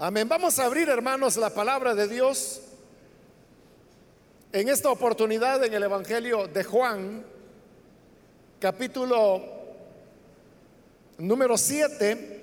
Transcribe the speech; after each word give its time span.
Amén. 0.00 0.28
Vamos 0.28 0.56
a 0.60 0.64
abrir, 0.64 0.88
hermanos, 0.88 1.36
la 1.36 1.50
palabra 1.50 1.92
de 1.92 2.06
Dios 2.06 2.60
en 4.52 4.68
esta 4.68 4.92
oportunidad 4.92 5.64
en 5.64 5.74
el 5.74 5.82
Evangelio 5.82 6.46
de 6.46 6.62
Juan, 6.62 7.24
capítulo 8.60 9.42
número 11.18 11.58
7. 11.58 12.37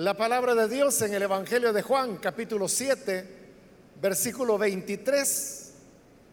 La 0.00 0.14
palabra 0.14 0.54
de 0.54 0.66
Dios 0.66 1.02
en 1.02 1.12
el 1.12 1.24
Evangelio 1.24 1.74
de 1.74 1.82
Juan, 1.82 2.16
capítulo 2.16 2.68
7, 2.68 3.22
versículo 4.00 4.56
23 4.56 5.72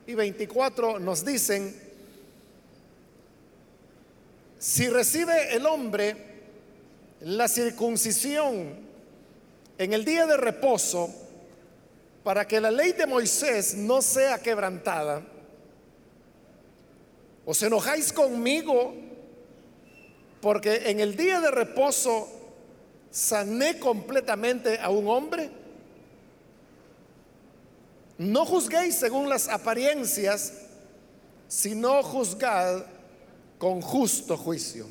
y 0.07 0.13
24 0.15 0.99
nos 0.99 1.25
dicen, 1.25 1.75
si 4.57 4.87
recibe 4.87 5.53
el 5.53 5.65
hombre 5.65 6.15
la 7.19 7.49
circuncisión 7.49 8.73
en 9.77 9.91
el 9.91 10.05
día 10.05 10.25
de 10.25 10.37
reposo, 10.37 11.13
para 12.23 12.47
que 12.47 12.61
la 12.61 12.71
ley 12.71 12.93
de 12.93 13.05
Moisés 13.05 13.75
no 13.75 14.01
sea 14.01 14.41
quebrantada, 14.41 15.23
os 17.45 17.61
enojáis 17.61 18.13
conmigo 18.13 18.95
porque 20.39 20.89
en 20.89 21.01
el 21.01 21.17
día 21.17 21.41
de 21.41 21.51
reposo 21.51 22.36
sané 23.17 23.79
completamente 23.79 24.79
a 24.79 24.89
un 24.91 25.07
hombre? 25.07 25.49
No 28.19 28.45
juzguéis 28.45 28.95
según 28.95 29.27
las 29.27 29.47
apariencias, 29.47 30.53
sino 31.47 32.03
juzgad 32.03 32.85
con 33.57 33.81
justo 33.81 34.37
juicio. 34.37 34.85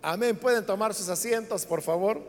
Amén. 0.00 0.38
Pueden 0.38 0.64
tomar 0.64 0.94
sus 0.94 1.10
asientos, 1.10 1.66
por 1.66 1.82
favor. 1.82 2.22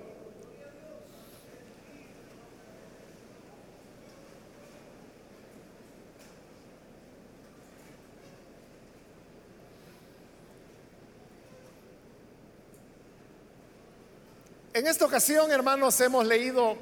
En 14.81 14.87
esta 14.87 15.05
ocasión, 15.05 15.51
hermanos, 15.51 16.01
hemos 16.01 16.25
leído 16.25 16.75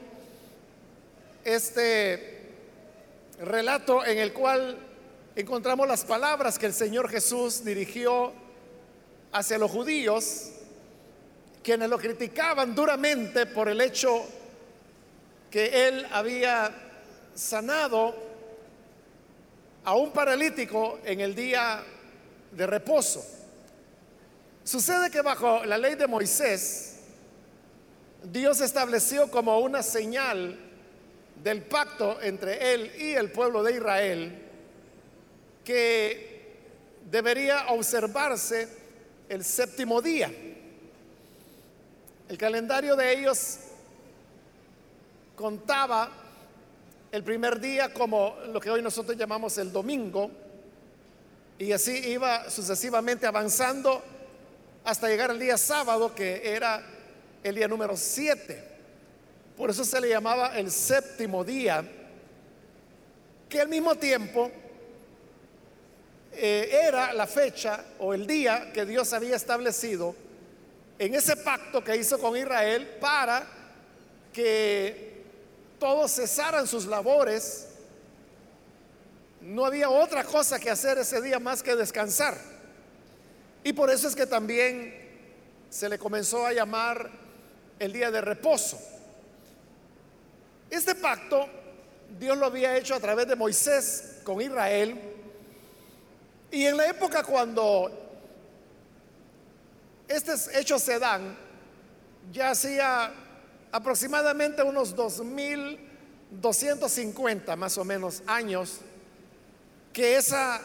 este 1.43 2.47
relato 3.41 4.05
en 4.05 4.19
el 4.19 4.31
cual 4.31 4.77
encontramos 5.35 5.85
las 5.85 6.05
palabras 6.05 6.57
que 6.57 6.67
el 6.67 6.73
Señor 6.73 7.09
Jesús 7.09 7.61
dirigió 7.65 8.31
hacia 9.33 9.57
los 9.57 9.69
judíos, 9.69 10.49
quienes 11.61 11.89
lo 11.89 11.97
criticaban 11.97 12.73
duramente 12.73 13.47
por 13.47 13.67
el 13.67 13.81
hecho 13.81 14.23
que 15.51 15.89
él 15.89 16.07
había 16.13 16.71
sanado 17.35 18.15
a 19.83 19.93
un 19.93 20.13
paralítico 20.13 20.99
en 21.03 21.19
el 21.19 21.35
día 21.35 21.83
de 22.49 22.65
reposo. 22.65 23.25
Sucede 24.63 25.11
que 25.11 25.21
bajo 25.21 25.65
la 25.65 25.77
ley 25.77 25.95
de 25.95 26.07
Moisés, 26.07 26.98
Dios 28.23 28.61
estableció 28.61 29.31
como 29.31 29.59
una 29.59 29.81
señal 29.81 30.57
del 31.43 31.61
pacto 31.63 32.21
entre 32.21 32.73
Él 32.73 32.91
y 32.97 33.13
el 33.13 33.31
pueblo 33.31 33.63
de 33.63 33.73
Israel 33.73 34.45
que 35.63 36.57
debería 37.09 37.67
observarse 37.69 38.67
el 39.29 39.43
séptimo 39.43 40.01
día. 40.01 40.31
El 42.27 42.37
calendario 42.37 42.95
de 42.95 43.19
ellos 43.19 43.59
contaba 45.35 46.11
el 47.11 47.23
primer 47.23 47.59
día 47.59 47.93
como 47.93 48.35
lo 48.51 48.59
que 48.59 48.69
hoy 48.69 48.81
nosotros 48.81 49.17
llamamos 49.17 49.57
el 49.57 49.71
domingo 49.71 50.29
y 51.57 51.71
así 51.71 51.91
iba 52.09 52.49
sucesivamente 52.49 53.25
avanzando 53.25 54.03
hasta 54.83 55.07
llegar 55.07 55.31
al 55.31 55.39
día 55.39 55.57
sábado 55.57 56.13
que 56.13 56.41
era 56.43 56.83
el 57.43 57.55
día 57.55 57.67
número 57.67 57.95
7. 57.95 58.63
Por 59.57 59.69
eso 59.69 59.83
se 59.83 59.99
le 59.99 60.09
llamaba 60.09 60.57
el 60.57 60.71
séptimo 60.71 61.43
día, 61.43 61.83
que 63.47 63.61
al 63.61 63.67
mismo 63.67 63.95
tiempo 63.95 64.51
eh, 66.33 66.79
era 66.87 67.13
la 67.13 67.27
fecha 67.27 67.83
o 67.99 68.13
el 68.13 68.25
día 68.25 68.71
que 68.73 68.85
Dios 68.85 69.11
había 69.13 69.35
establecido 69.35 70.15
en 70.97 71.15
ese 71.15 71.35
pacto 71.37 71.83
que 71.83 71.95
hizo 71.95 72.19
con 72.19 72.37
Israel 72.37 72.87
para 72.99 73.45
que 74.31 75.23
todos 75.79 76.11
cesaran 76.11 76.67
sus 76.67 76.85
labores. 76.85 77.67
No 79.41 79.65
había 79.65 79.89
otra 79.89 80.23
cosa 80.23 80.59
que 80.59 80.69
hacer 80.69 80.97
ese 80.97 81.21
día 81.21 81.39
más 81.39 81.63
que 81.63 81.75
descansar. 81.75 82.37
Y 83.63 83.73
por 83.73 83.89
eso 83.89 84.07
es 84.07 84.15
que 84.15 84.25
también 84.25 84.93
se 85.69 85.89
le 85.89 85.97
comenzó 85.97 86.45
a 86.45 86.53
llamar 86.53 87.09
el 87.79 87.93
día 87.93 88.11
de 88.11 88.21
reposo. 88.21 88.79
Este 90.69 90.95
pacto 90.95 91.47
Dios 92.17 92.37
lo 92.37 92.45
había 92.47 92.75
hecho 92.77 92.95
a 92.95 92.99
través 92.99 93.27
de 93.27 93.35
Moisés 93.35 94.21
con 94.23 94.41
Israel. 94.41 94.99
Y 96.51 96.65
en 96.65 96.77
la 96.77 96.87
época 96.87 97.21
cuando 97.23 97.91
estos 100.07 100.47
hechos 100.55 100.81
se 100.81 100.97
dan, 100.97 101.37
ya 102.31 102.49
hacía 102.51 103.11
aproximadamente 103.71 104.63
unos 104.63 104.95
2250 104.95 107.55
más 107.55 107.77
o 107.77 107.85
menos 107.85 108.23
años 108.25 108.79
que 109.93 110.17
esa, 110.17 110.59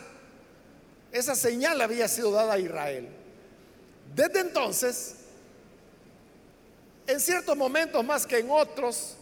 esa 1.13 1.35
señal 1.35 1.83
había 1.83 2.09
sido 2.09 2.31
dada 2.31 2.55
a 2.55 2.59
Israel. 2.59 3.11
Desde 4.15 4.41
entonces, 4.41 5.17
en 7.07 7.21
ciertos 7.21 7.57
momentos 7.57 8.05
más 8.05 8.27
que 8.27 8.39
en 8.39 8.51
otros, 8.51 9.17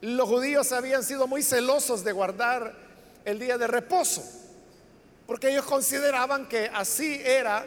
los 0.00 0.28
judíos 0.28 0.72
habían 0.72 1.02
sido 1.02 1.26
muy 1.26 1.42
celosos 1.42 2.04
de 2.04 2.12
guardar 2.12 2.74
el 3.24 3.38
día 3.38 3.58
de 3.58 3.66
reposo, 3.66 4.22
porque 5.26 5.50
ellos 5.50 5.64
consideraban 5.64 6.48
que 6.48 6.70
así 6.72 7.20
era 7.24 7.66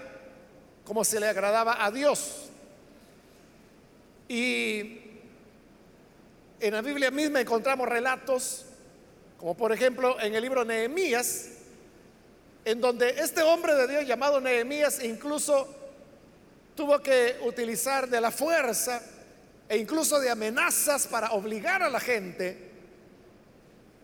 como 0.85 1.03
se 1.03 1.19
le 1.19 1.28
agradaba 1.28 1.84
a 1.84 1.91
Dios. 1.91 2.50
Y 4.28 5.00
en 6.59 6.73
la 6.73 6.81
Biblia 6.81 7.12
misma 7.12 7.41
encontramos 7.41 7.88
relatos, 7.88 8.66
como 9.38 9.56
por 9.56 9.72
ejemplo 9.72 10.19
en 10.19 10.35
el 10.35 10.41
libro 10.41 10.63
Nehemías, 10.63 11.50
en 12.63 12.79
donde 12.79 13.09
este 13.09 13.41
hombre 13.41 13.75
de 13.75 13.88
Dios 13.88 14.08
llamado 14.08 14.40
Nehemías 14.40 15.03
incluso 15.03 15.68
tuvo 16.75 17.00
que 17.00 17.38
utilizar 17.44 18.08
de 18.08 18.22
la 18.22 18.31
fuerza 18.31 19.02
e 19.72 19.78
incluso 19.78 20.20
de 20.20 20.30
amenazas 20.30 21.08
para 21.08 21.32
obligar 21.32 21.82
a 21.82 21.90
la 21.90 22.02
gente 22.02 22.58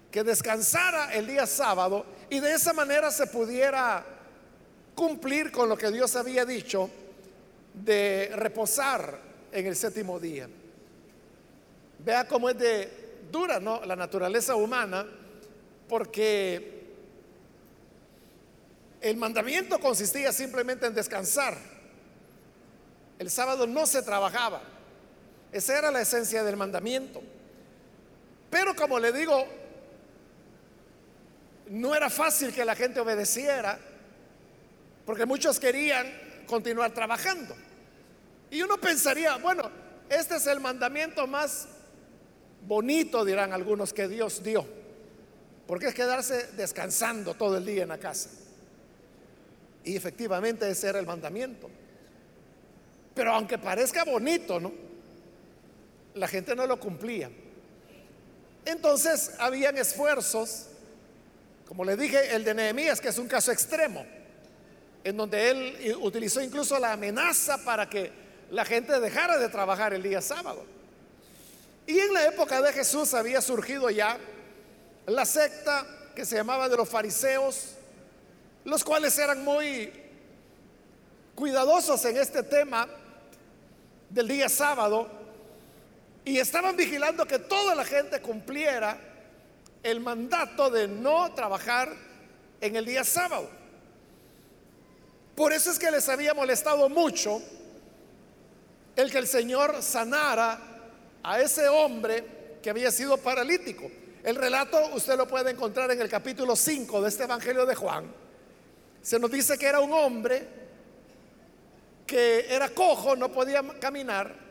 que 0.10 0.24
descansara 0.24 1.14
el 1.14 1.28
día 1.28 1.46
sábado 1.46 2.06
y 2.30 2.40
de 2.40 2.54
esa 2.54 2.72
manera 2.72 3.12
se 3.12 3.28
pudiera 3.28 4.02
cumplir 4.96 5.52
con 5.52 5.68
lo 5.68 5.78
que 5.78 5.92
Dios 5.92 6.16
había 6.16 6.46
dicho 6.46 6.90
de 7.74 8.32
reposar 8.34 9.20
en 9.52 9.66
el 9.66 9.76
séptimo 9.76 10.22
día. 10.22 10.48
Vea 12.00 12.26
cómo 12.30 12.50
es 12.50 12.58
de 12.58 13.26
dura 13.30 13.60
¿no? 13.60 13.84
la 13.84 13.98
naturaleza 13.98 14.56
humana, 14.56 15.06
porque 15.90 16.94
el 19.02 19.18
mandamiento 19.18 19.80
consistía 19.80 20.32
simplemente 20.32 20.86
en 20.86 20.94
descansar. 20.94 21.58
El 23.20 23.30
sábado 23.30 23.68
no 23.68 23.86
se 23.86 24.02
trabajaba. 24.02 24.77
Esa 25.52 25.78
era 25.78 25.92
la 25.92 26.02
esencia 26.02 26.44
del 26.44 26.58
mandamiento. 26.58 27.22
Pero 28.50 28.76
como 28.76 29.00
le 29.00 29.12
digo, 29.12 29.46
no 31.70 31.96
era 31.96 32.10
fácil 32.10 32.54
que 32.54 32.66
la 32.66 32.76
gente 32.76 33.00
obedeciera, 33.00 33.78
porque 35.06 35.26
muchos 35.26 35.60
querían 35.60 36.08
continuar 36.48 36.92
trabajando. 36.92 37.56
Y 38.50 38.62
uno 38.62 38.78
pensaría, 38.78 39.36
bueno, 39.38 39.70
este 40.10 40.38
es 40.38 40.48
el 40.48 40.60
mandamiento 40.60 41.28
más 41.28 41.68
bonito, 42.66 43.26
dirán 43.26 43.54
algunos, 43.54 43.94
que 43.94 44.08
Dios 44.08 44.44
dio, 44.44 44.66
porque 45.66 45.88
es 45.88 45.94
quedarse 45.94 46.52
descansando 46.54 47.34
todo 47.34 47.58
el 47.58 47.66
día 47.66 47.84
en 47.84 47.90
la 47.90 47.98
casa. 47.98 48.30
Y 49.84 49.96
efectivamente 49.96 50.70
ese 50.70 50.88
era 50.88 51.00
el 51.00 51.06
mandamiento. 51.06 51.70
Pero 53.14 53.34
aunque 53.34 53.58
parezca 53.58 54.04
bonito, 54.04 54.60
¿no? 54.60 54.87
La 56.18 56.28
gente 56.28 56.56
no 56.56 56.66
lo 56.66 56.80
cumplía. 56.80 57.30
Entonces 58.66 59.32
habían 59.40 59.78
esfuerzos, 59.78 60.68
como 61.68 61.86
le 61.86 61.96
dije, 61.96 62.36
el 62.36 62.44
de 62.44 62.54
Nehemías, 62.54 63.00
que 63.00 63.10
es 63.10 63.18
un 63.18 63.28
caso 63.28 63.52
extremo, 63.52 64.06
en 65.04 65.16
donde 65.16 65.50
él 65.50 65.98
utilizó 66.02 66.42
incluso 66.42 66.78
la 66.80 66.94
amenaza 66.94 67.64
para 67.64 67.90
que 67.90 68.12
la 68.52 68.66
gente 68.66 69.00
dejara 69.00 69.38
de 69.38 69.48
trabajar 69.48 69.94
el 69.94 70.04
día 70.04 70.22
sábado. 70.22 70.66
Y 71.86 71.98
en 72.00 72.14
la 72.14 72.26
época 72.26 72.62
de 72.62 72.74
Jesús 72.74 73.14
había 73.14 73.40
surgido 73.40 73.90
ya 73.90 74.18
la 75.06 75.26
secta 75.26 75.86
que 76.14 76.26
se 76.26 76.36
llamaba 76.36 76.68
de 76.68 76.76
los 76.76 76.90
fariseos, 76.90 77.76
los 78.66 78.84
cuales 78.84 79.18
eran 79.18 79.44
muy 79.46 79.94
cuidadosos 81.36 82.04
en 82.06 82.18
este 82.18 82.44
tema 82.44 82.88
del 84.10 84.28
día 84.28 84.50
sábado 84.50 85.17
y 86.28 86.40
estaban 86.40 86.76
vigilando 86.76 87.26
que 87.26 87.40
toda 87.40 87.74
la 87.74 87.86
gente 87.86 88.20
cumpliera 88.20 89.00
el 89.82 90.02
mandato 90.02 90.70
de 90.70 90.86
no 90.86 91.34
trabajar 91.34 91.90
en 92.60 92.76
el 92.76 92.86
día 92.86 93.06
sábado. 93.06 93.50
Por 95.34 95.54
eso 95.54 95.72
es 95.72 95.80
que 95.80 95.90
les 95.90 96.10
había 96.10 96.34
molestado 96.34 96.90
mucho 96.90 97.42
el 98.98 99.10
que 99.10 99.20
el 99.20 99.28
Señor 99.28 99.82
sanara 99.82 100.60
a 101.24 101.40
ese 101.40 101.70
hombre 101.70 102.58
que 102.62 102.72
había 102.72 102.92
sido 102.92 103.16
paralítico. 103.16 103.90
El 104.22 104.36
relato 104.36 104.96
usted 104.96 105.16
lo 105.16 105.30
puede 105.30 105.52
encontrar 105.52 105.90
en 105.92 106.02
el 106.02 106.10
capítulo 106.10 106.58
5 106.58 107.04
de 107.04 107.08
este 107.08 107.24
Evangelio 107.24 107.66
de 107.66 107.76
Juan. 107.76 108.14
Se 109.02 109.18
nos 109.18 109.32
dice 109.32 109.58
que 109.58 109.68
era 109.68 109.80
un 109.80 109.94
hombre 109.94 110.46
que 112.06 112.54
era 112.54 112.68
cojo, 112.68 113.16
no 113.16 113.32
podía 113.32 113.64
caminar 113.80 114.47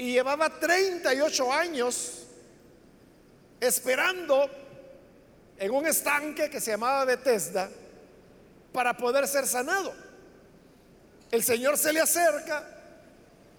y 0.00 0.12
llevaba 0.12 0.48
38 0.48 1.52
años 1.52 2.22
esperando 3.60 4.48
en 5.58 5.70
un 5.70 5.84
estanque 5.84 6.48
que 6.48 6.58
se 6.58 6.70
llamaba 6.70 7.04
Bethesda 7.04 7.68
para 8.72 8.96
poder 8.96 9.28
ser 9.28 9.46
sanado. 9.46 9.92
El 11.30 11.42
Señor 11.42 11.76
se 11.76 11.92
le 11.92 12.00
acerca, 12.00 12.66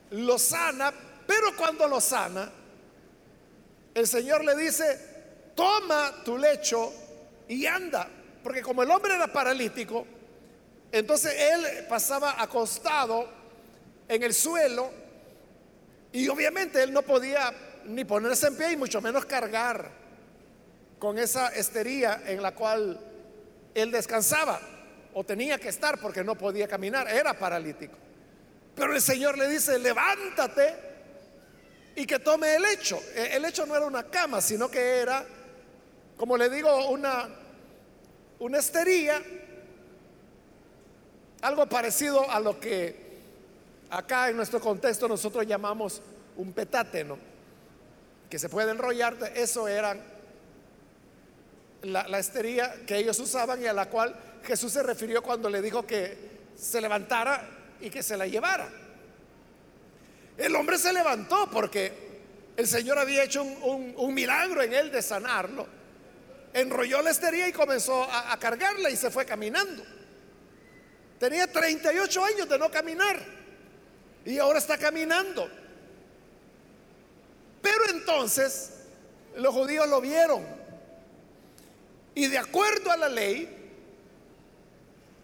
lo 0.09 0.39
sana, 0.39 0.91
pero 1.27 1.55
cuando 1.55 1.88
lo 1.88 2.01
sana, 2.01 2.51
el 3.93 4.07
Señor 4.07 4.43
le 4.43 4.55
dice, 4.55 5.51
toma 5.53 6.23
tu 6.25 6.39
lecho 6.39 6.91
y 7.49 7.67
anda. 7.67 8.09
Porque 8.41 8.63
como 8.63 8.81
el 8.81 8.89
hombre 8.89 9.13
era 9.13 9.31
paralítico, 9.31 10.07
entonces 10.91 11.35
él 11.38 11.85
pasaba 11.88 12.41
acostado 12.41 13.29
en 14.07 14.23
el 14.23 14.33
suelo 14.33 15.00
y 16.13 16.27
obviamente 16.27 16.83
él 16.83 16.91
no 16.91 17.01
podía 17.01 17.53
ni 17.85 18.05
ponerse 18.05 18.47
en 18.47 18.57
pie 18.57 18.71
y 18.73 18.77
mucho 18.77 19.01
menos 19.01 19.25
cargar 19.25 19.89
con 20.99 21.17
esa 21.17 21.49
estería 21.49 22.21
en 22.25 22.41
la 22.41 22.53
cual 22.53 22.99
él 23.73 23.91
descansaba 23.91 24.59
o 25.13 25.23
tenía 25.23 25.57
que 25.57 25.69
estar 25.69 25.99
porque 25.99 26.23
no 26.23 26.35
podía 26.35 26.67
caminar, 26.67 27.07
era 27.07 27.33
paralítico. 27.37 27.97
Pero 28.75 28.93
el 28.93 29.01
Señor 29.01 29.37
le 29.37 29.49
dice, 29.49 29.79
levántate 29.79 30.75
y 31.95 32.05
que 32.05 32.19
tome 32.19 32.55
el 32.55 32.65
hecho. 32.65 33.01
E, 33.15 33.35
el 33.35 33.45
hecho 33.45 33.65
no 33.65 33.75
era 33.75 33.85
una 33.85 34.03
cama, 34.03 34.41
sino 34.41 34.69
que 34.69 34.99
era, 34.99 35.25
como 36.17 36.37
le 36.37 36.49
digo, 36.49 36.89
una, 36.89 37.29
una 38.39 38.59
estería, 38.59 39.21
algo 41.41 41.67
parecido 41.67 42.29
a 42.29 42.39
lo 42.39 42.59
que 42.59 43.10
acá 43.91 44.29
en 44.29 44.38
nuestro 44.38 44.59
contexto 44.59 45.07
nosotros 45.07 45.45
llamamos 45.45 46.01
un 46.38 46.53
petate, 46.53 47.05
Que 48.29 48.39
se 48.39 48.49
puede 48.49 48.71
enrollar, 48.71 49.15
eso 49.35 49.67
era 49.67 49.95
la, 51.83 52.19
estería 52.19 52.85
que 52.85 52.97
ellos 52.97 53.19
usaban 53.19 53.61
y 53.61 53.65
a 53.65 53.73
la 53.73 53.89
cual 53.89 54.15
Jesús 54.43 54.71
se 54.71 54.81
refirió 54.81 55.21
cuando 55.21 55.49
le 55.49 55.61
dijo 55.61 55.85
que 55.85 56.31
se 56.55 56.79
levantara 56.79 57.47
y 57.81 57.89
que 57.89 58.01
se 58.01 58.15
la 58.15 58.25
llevara. 58.25 58.69
El 60.38 60.55
hombre 60.55 60.77
se 60.77 60.93
levantó 60.93 61.49
porque 61.51 61.91
el 62.55 62.67
Señor 62.67 62.97
había 62.97 63.23
hecho 63.23 63.43
un, 63.43 64.13
milagro 64.13 64.61
en 64.61 64.73
él 64.73 64.91
de 64.91 65.01
sanarlo. 65.01 65.67
Enrolló 66.53 67.01
la 67.01 67.09
estería 67.09 67.47
y 67.47 67.51
comenzó 67.51 68.03
a 68.03 68.38
cargarla 68.39 68.89
y 68.89 68.95
se 68.95 69.11
fue 69.11 69.25
caminando. 69.25 69.83
Tenía 71.19 71.51
38 71.51 72.25
años 72.25 72.49
de 72.49 72.57
no 72.57 72.71
caminar 72.71 73.40
y 74.25 74.38
ahora 74.38 74.59
está 74.59 74.77
caminando. 74.77 75.50
Pero 77.62 77.89
entonces 77.89 78.71
los 79.35 79.53
judíos 79.53 79.88
lo 79.88 80.01
vieron 80.01 80.62
y 82.13 82.27
de 82.27 82.38
acuerdo 82.38 82.91
a 82.91 82.97
la 82.97 83.09
ley, 83.09 83.57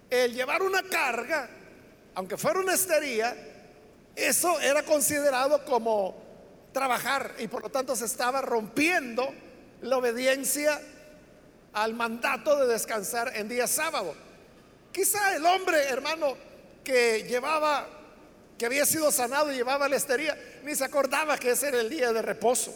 el 0.10 0.34
llevar 0.34 0.62
una 0.62 0.84
carga, 0.84 1.50
aunque 2.16 2.38
fuera 2.38 2.60
una 2.60 2.74
estería, 2.74 3.36
eso 4.16 4.60
era 4.62 4.84
considerado 4.84 5.66
como 5.66 6.16
trabajar 6.72 7.36
y 7.40 7.48
por 7.48 7.62
lo 7.64 7.70
tanto 7.70 7.96
se 7.96 8.06
estaba 8.06 8.42
rompiendo 8.42 9.34
la 9.82 9.98
obediencia 9.98 10.80
al 11.74 11.94
mandato 11.94 12.56
de 12.58 12.74
descansar 12.74 13.36
en 13.36 13.50
día 13.50 13.68
sábado. 13.68 14.16
Quizá 14.92 15.36
el 15.36 15.46
hombre, 15.46 15.84
hermano, 15.84 16.36
que 16.84 17.24
llevaba, 17.24 17.88
que 18.58 18.66
había 18.66 18.86
sido 18.86 19.12
sanado 19.12 19.52
y 19.52 19.56
llevaba 19.56 19.88
la 19.88 19.98
estería, 19.98 20.38
ni 20.64 20.76
se 20.76 20.84
acordaba 20.84 21.38
que 21.38 21.52
ese 21.52 21.68
era 21.68 21.80
el 21.80 21.90
día 21.90 22.12
de 22.12 22.22
reposo. 22.22 22.74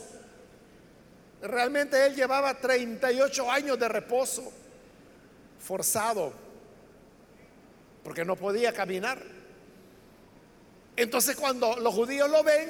Realmente 1.42 2.06
él 2.06 2.16
llevaba 2.16 2.54
38 2.60 3.52
años 3.52 3.80
de 3.80 3.88
reposo 3.88 4.52
forzado, 5.60 6.34
porque 8.04 8.24
no 8.24 8.36
podía 8.36 8.74
caminar. 8.74 9.22
Entonces 10.96 11.36
cuando 11.36 11.76
los 11.78 11.94
judíos 11.94 12.30
lo 12.30 12.44
ven, 12.44 12.70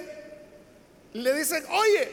le 1.13 1.33
dicen, 1.33 1.65
oye, 1.69 2.09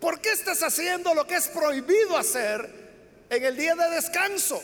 ¿por 0.00 0.20
qué 0.20 0.30
estás 0.30 0.62
haciendo 0.62 1.12
lo 1.12 1.26
que 1.26 1.34
es 1.34 1.48
prohibido 1.48 2.16
hacer 2.16 2.70
en 3.30 3.44
el 3.44 3.56
día 3.56 3.74
de 3.74 3.90
descanso? 3.90 4.62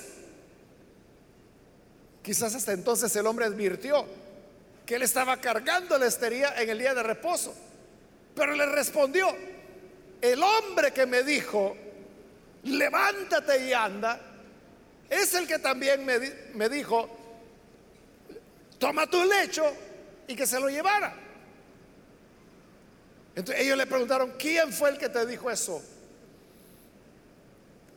Quizás 2.23 2.55
hasta 2.55 2.73
entonces 2.73 3.15
el 3.17 3.27
hombre 3.27 3.47
advirtió 3.47 4.07
que 4.91 4.97
él 4.97 5.03
estaba 5.03 5.37
cargando 5.37 5.97
la 5.99 6.07
estería 6.07 6.61
en 6.61 6.69
el 6.69 6.81
día 6.81 6.93
de 6.93 7.05
reposo. 7.05 7.55
Pero 8.35 8.57
le 8.57 8.67
respondió, 8.67 9.29
el 10.21 10.43
hombre 10.43 10.93
que 10.93 11.07
me 11.07 11.23
dijo, 11.23 11.77
levántate 12.65 13.69
y 13.69 13.73
anda, 13.73 14.21
es 15.09 15.33
el 15.35 15.47
que 15.47 15.61
también 15.61 16.05
me, 16.05 16.19
me 16.55 16.69
dijo, 16.69 17.09
toma 18.81 19.07
tu 19.07 19.25
lecho 19.25 19.63
y 20.27 20.35
que 20.35 20.45
se 20.45 20.59
lo 20.59 20.69
llevara. 20.69 21.15
Entonces 23.37 23.65
ellos 23.65 23.79
le 23.79 23.87
preguntaron, 23.87 24.35
¿quién 24.37 24.73
fue 24.73 24.91
el 24.91 24.99
que 24.99 25.09
te 25.09 25.25
dijo 25.25 25.53
eso? 25.53 25.81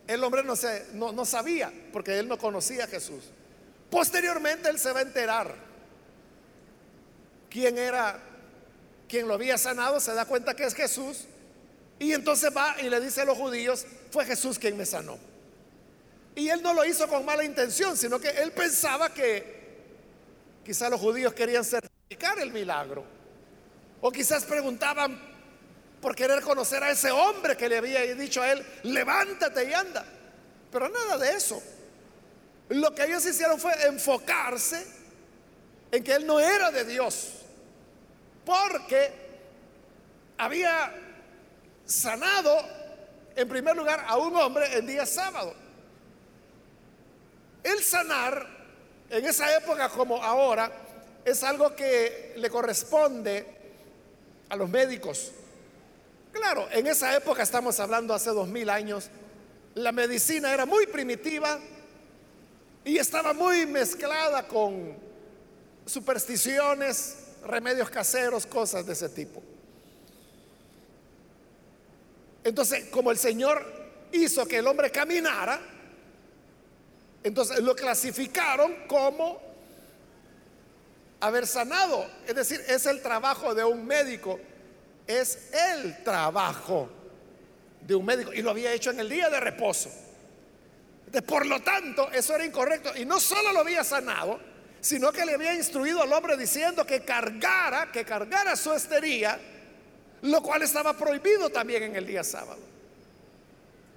El 0.05 0.23
hombre 0.23 0.43
no, 0.43 0.55
se, 0.55 0.89
no, 0.93 1.25
sabía, 1.25 1.73
porque 1.91 2.19
él 2.19 2.27
no 2.27 2.37
conocía 2.37 2.83
a 2.83 2.87
Jesús. 2.87 3.31
Posteriormente 3.89 4.69
él 4.69 4.77
se 4.77 4.91
va 4.91 4.99
a 4.99 5.01
enterar 5.01 5.62
quién 7.53 7.77
era, 7.77 8.19
quien 9.07 9.27
lo 9.27 9.35
había 9.35 9.59
sanado, 9.59 9.99
se 9.99 10.11
da 10.15 10.25
cuenta 10.25 10.55
que 10.55 10.63
es 10.63 10.73
Jesús. 10.73 11.25
Y 11.99 12.11
entonces 12.11 12.51
va 12.55 12.75
y 12.81 12.89
le 12.89 12.99
dice 12.99 13.21
a 13.21 13.25
los 13.25 13.37
judíos, 13.37 13.85
fue 14.09 14.25
Jesús 14.25 14.57
quien 14.57 14.75
me 14.75 14.87
sanó. 14.87 15.19
Y 16.35 16.49
él 16.49 16.63
no 16.63 16.73
lo 16.73 16.83
hizo 16.83 17.07
con 17.07 17.23
mala 17.23 17.43
intención, 17.43 17.95
sino 17.95 18.19
que 18.19 18.29
él 18.29 18.51
pensaba 18.53 19.13
que 19.13 19.61
quizá 20.65 20.89
los 20.89 20.99
judíos 20.99 21.35
querían 21.35 21.63
ser 21.63 21.87
el 22.41 22.51
milagro. 22.51 23.03
O 24.01 24.11
quizás 24.11 24.45
preguntaban 24.45 25.19
por 26.01 26.15
querer 26.15 26.41
conocer 26.41 26.83
a 26.83 26.89
ese 26.89 27.11
hombre 27.11 27.55
que 27.55 27.69
le 27.69 27.77
había 27.77 28.01
dicho 28.15 28.41
a 28.41 28.51
él, 28.51 28.65
levántate 28.83 29.69
y 29.69 29.73
anda. 29.73 30.03
Pero 30.71 30.89
nada 30.89 31.17
de 31.19 31.33
eso. 31.33 31.61
Lo 32.69 32.95
que 32.95 33.05
ellos 33.05 33.23
hicieron 33.25 33.59
fue 33.59 33.73
enfocarse 33.85 34.85
en 35.91 36.03
que 36.03 36.13
él 36.13 36.25
no 36.25 36.39
era 36.39 36.71
de 36.71 36.85
Dios. 36.85 37.42
Porque 38.45 39.11
había 40.37 40.93
sanado 41.85 42.57
en 43.35 43.47
primer 43.47 43.75
lugar 43.75 44.03
a 44.07 44.17
un 44.17 44.35
hombre 44.35 44.77
en 44.77 44.85
día 44.85 45.05
sábado. 45.05 45.53
El 47.63 47.81
sanar 47.83 48.45
en 49.09 49.25
esa 49.25 49.55
época 49.55 49.89
como 49.89 50.21
ahora 50.21 50.71
es 51.23 51.43
algo 51.43 51.75
que 51.75 52.33
le 52.35 52.49
corresponde 52.49 53.45
a 54.49 54.55
los 54.55 54.69
médicos. 54.69 55.31
Claro, 56.31 56.67
en 56.71 56.87
esa 56.87 57.15
época 57.15 57.43
estamos 57.43 57.79
hablando 57.79 58.13
hace 58.13 58.31
dos 58.31 58.47
mil 58.47 58.69
años, 58.69 59.09
la 59.75 59.91
medicina 59.91 60.53
era 60.53 60.65
muy 60.65 60.87
primitiva 60.87 61.59
y 62.83 62.97
estaba 62.97 63.33
muy 63.33 63.65
mezclada 63.65 64.47
con 64.47 64.97
supersticiones, 65.85 67.17
remedios 67.45 67.89
caseros, 67.89 68.45
cosas 68.45 68.85
de 68.85 68.93
ese 68.93 69.09
tipo. 69.09 69.41
Entonces, 72.43 72.85
como 72.89 73.11
el 73.11 73.17
Señor 73.17 73.65
hizo 74.11 74.45
que 74.45 74.57
el 74.57 74.67
hombre 74.67 74.91
caminara, 74.91 75.59
entonces 77.23 77.59
lo 77.59 77.75
clasificaron 77.75 78.85
como 78.87 79.41
haber 81.21 81.47
sanado. 81.47 82.05
Es 82.27 82.35
decir, 82.35 82.61
es 82.67 82.85
el 82.85 83.01
trabajo 83.01 83.55
de 83.55 83.63
un 83.63 83.85
médico, 83.85 84.39
es 85.07 85.51
el 85.53 86.03
trabajo 86.03 86.89
de 87.81 87.95
un 87.95 88.05
médico. 88.05 88.33
Y 88.33 88.41
lo 88.41 88.49
había 88.51 88.73
hecho 88.73 88.91
en 88.91 88.99
el 88.99 89.09
día 89.09 89.29
de 89.29 89.39
reposo. 89.39 89.89
por 91.25 91.45
lo 91.45 91.61
tanto, 91.61 92.11
eso 92.11 92.35
era 92.35 92.45
incorrecto. 92.45 92.91
Y 92.97 93.05
no 93.05 93.19
solo 93.19 93.53
lo 93.53 93.59
había 93.59 93.83
sanado, 93.83 94.39
sino 94.83 95.13
que 95.13 95.25
le 95.25 95.35
había 95.35 95.53
instruido 95.53 96.03
al 96.03 96.11
hombre 96.11 96.35
diciendo 96.35 96.85
que 96.85 97.05
cargara, 97.05 97.89
que 97.89 98.03
cargara 98.03 98.53
su 98.57 98.73
estería, 98.73 99.39
lo 100.23 100.43
cual 100.43 100.61
estaba 100.61 100.91
prohibido 100.91 101.49
también 101.49 101.83
en 101.83 101.95
el 101.95 102.05
día 102.05 102.21
sábado. 102.21 102.59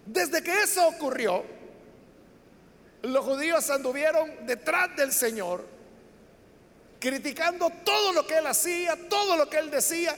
Desde 0.06 0.44
que 0.44 0.62
eso 0.62 0.86
ocurrió, 0.86 1.44
los 3.02 3.24
judíos 3.24 3.68
anduvieron 3.68 4.46
detrás 4.46 4.94
del 4.94 5.12
Señor, 5.12 5.66
criticando 7.00 7.68
todo 7.84 8.12
lo 8.12 8.24
que 8.24 8.38
él 8.38 8.46
hacía, 8.46 8.96
todo 9.08 9.36
lo 9.36 9.50
que 9.50 9.58
él 9.58 9.72
decía, 9.72 10.16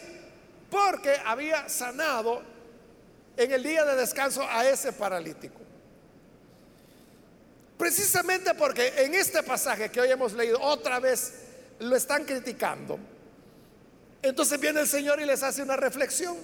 porque 0.70 1.16
había 1.24 1.66
sanado 1.70 2.42
en 3.38 3.52
el 3.52 3.62
día 3.62 3.86
de 3.86 3.96
descanso 3.96 4.46
a 4.46 4.68
ese 4.68 4.92
paralítico. 4.92 5.67
Precisamente 7.78 8.54
porque 8.54 8.92
en 9.04 9.14
este 9.14 9.42
pasaje 9.44 9.88
que 9.88 10.00
hoy 10.00 10.10
hemos 10.10 10.32
leído 10.32 10.60
otra 10.60 10.98
vez 10.98 11.32
lo 11.78 11.94
están 11.94 12.24
criticando. 12.24 12.98
Entonces 14.20 14.58
viene 14.58 14.80
el 14.80 14.88
Señor 14.88 15.20
y 15.20 15.24
les 15.24 15.44
hace 15.44 15.62
una 15.62 15.76
reflexión 15.76 16.36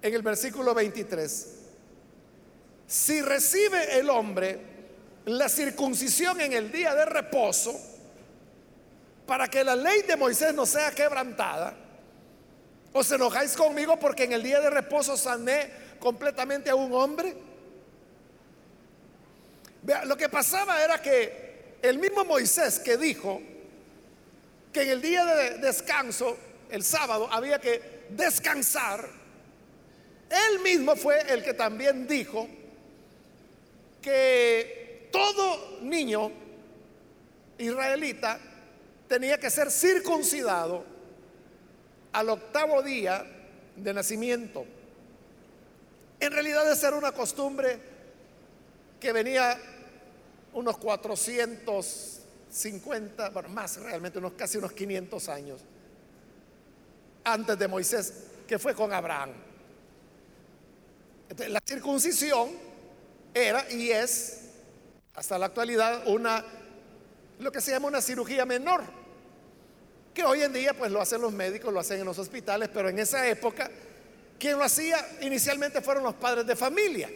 en 0.00 0.14
el 0.14 0.22
versículo 0.22 0.72
23. 0.74 1.48
Si 2.86 3.20
recibe 3.20 3.98
el 3.98 4.08
hombre 4.08 4.58
la 5.26 5.48
circuncisión 5.48 6.40
en 6.40 6.54
el 6.54 6.72
día 6.72 6.94
de 6.94 7.04
reposo, 7.04 7.78
para 9.26 9.48
que 9.48 9.62
la 9.62 9.76
ley 9.76 10.02
de 10.02 10.16
Moisés 10.16 10.54
no 10.54 10.64
sea 10.64 10.92
quebrantada, 10.92 11.74
os 12.94 13.10
enojáis 13.12 13.54
conmigo 13.54 13.98
porque 13.98 14.24
en 14.24 14.32
el 14.32 14.42
día 14.42 14.60
de 14.60 14.70
reposo 14.70 15.18
sané 15.18 15.68
completamente 15.98 16.70
a 16.70 16.76
un 16.76 16.94
hombre 16.94 17.45
lo 20.04 20.16
que 20.16 20.28
pasaba 20.28 20.82
era 20.82 21.00
que 21.00 21.78
el 21.82 21.98
mismo 21.98 22.24
Moisés 22.24 22.78
que 22.78 22.96
dijo 22.96 23.40
que 24.72 24.82
en 24.82 24.90
el 24.90 25.02
día 25.02 25.24
de 25.24 25.58
descanso, 25.58 26.36
el 26.70 26.82
sábado, 26.82 27.28
había 27.30 27.60
que 27.60 28.06
descansar, 28.10 29.08
él 30.28 30.60
mismo 30.60 30.96
fue 30.96 31.20
el 31.32 31.42
que 31.42 31.54
también 31.54 32.06
dijo 32.06 32.48
que 34.02 35.08
todo 35.12 35.80
niño 35.82 36.30
israelita 37.58 38.38
tenía 39.08 39.38
que 39.38 39.50
ser 39.50 39.70
circuncidado 39.70 40.84
al 42.12 42.28
octavo 42.28 42.82
día 42.82 43.24
de 43.76 43.94
nacimiento. 43.94 44.66
En 46.18 46.32
realidad 46.32 46.70
esa 46.70 46.88
era 46.88 46.96
una 46.96 47.12
costumbre 47.12 47.78
que 48.98 49.12
venía 49.12 49.58
unos 50.56 50.76
450, 50.78 53.30
bueno, 53.30 53.48
más 53.50 53.76
realmente, 53.76 54.18
unos 54.18 54.32
casi 54.32 54.58
unos 54.58 54.72
500 54.72 55.28
años 55.28 55.60
antes 57.24 57.56
de 57.58 57.68
Moisés, 57.68 58.24
que 58.48 58.58
fue 58.58 58.74
con 58.74 58.92
Abraham. 58.92 59.30
la 61.48 61.60
circuncisión 61.64 62.50
era 63.34 63.70
y 63.70 63.90
es 63.90 64.40
hasta 65.14 65.38
la 65.38 65.46
actualidad 65.46 66.02
una 66.06 66.44
lo 67.38 67.52
que 67.52 67.60
se 67.60 67.72
llama 67.72 67.88
una 67.88 68.00
cirugía 68.00 68.46
menor, 68.46 68.82
que 70.14 70.24
hoy 70.24 70.40
en 70.40 70.54
día 70.54 70.72
pues 70.72 70.90
lo 70.90 71.02
hacen 71.02 71.20
los 71.20 71.34
médicos, 71.34 71.70
lo 71.70 71.80
hacen 71.80 72.00
en 72.00 72.06
los 72.06 72.18
hospitales, 72.18 72.70
pero 72.72 72.88
en 72.88 72.98
esa 72.98 73.28
época 73.28 73.70
quien 74.38 74.56
lo 74.56 74.64
hacía 74.64 75.06
inicialmente 75.20 75.82
fueron 75.82 76.04
los 76.04 76.14
padres 76.14 76.46
de 76.46 76.56
familia. 76.56 77.10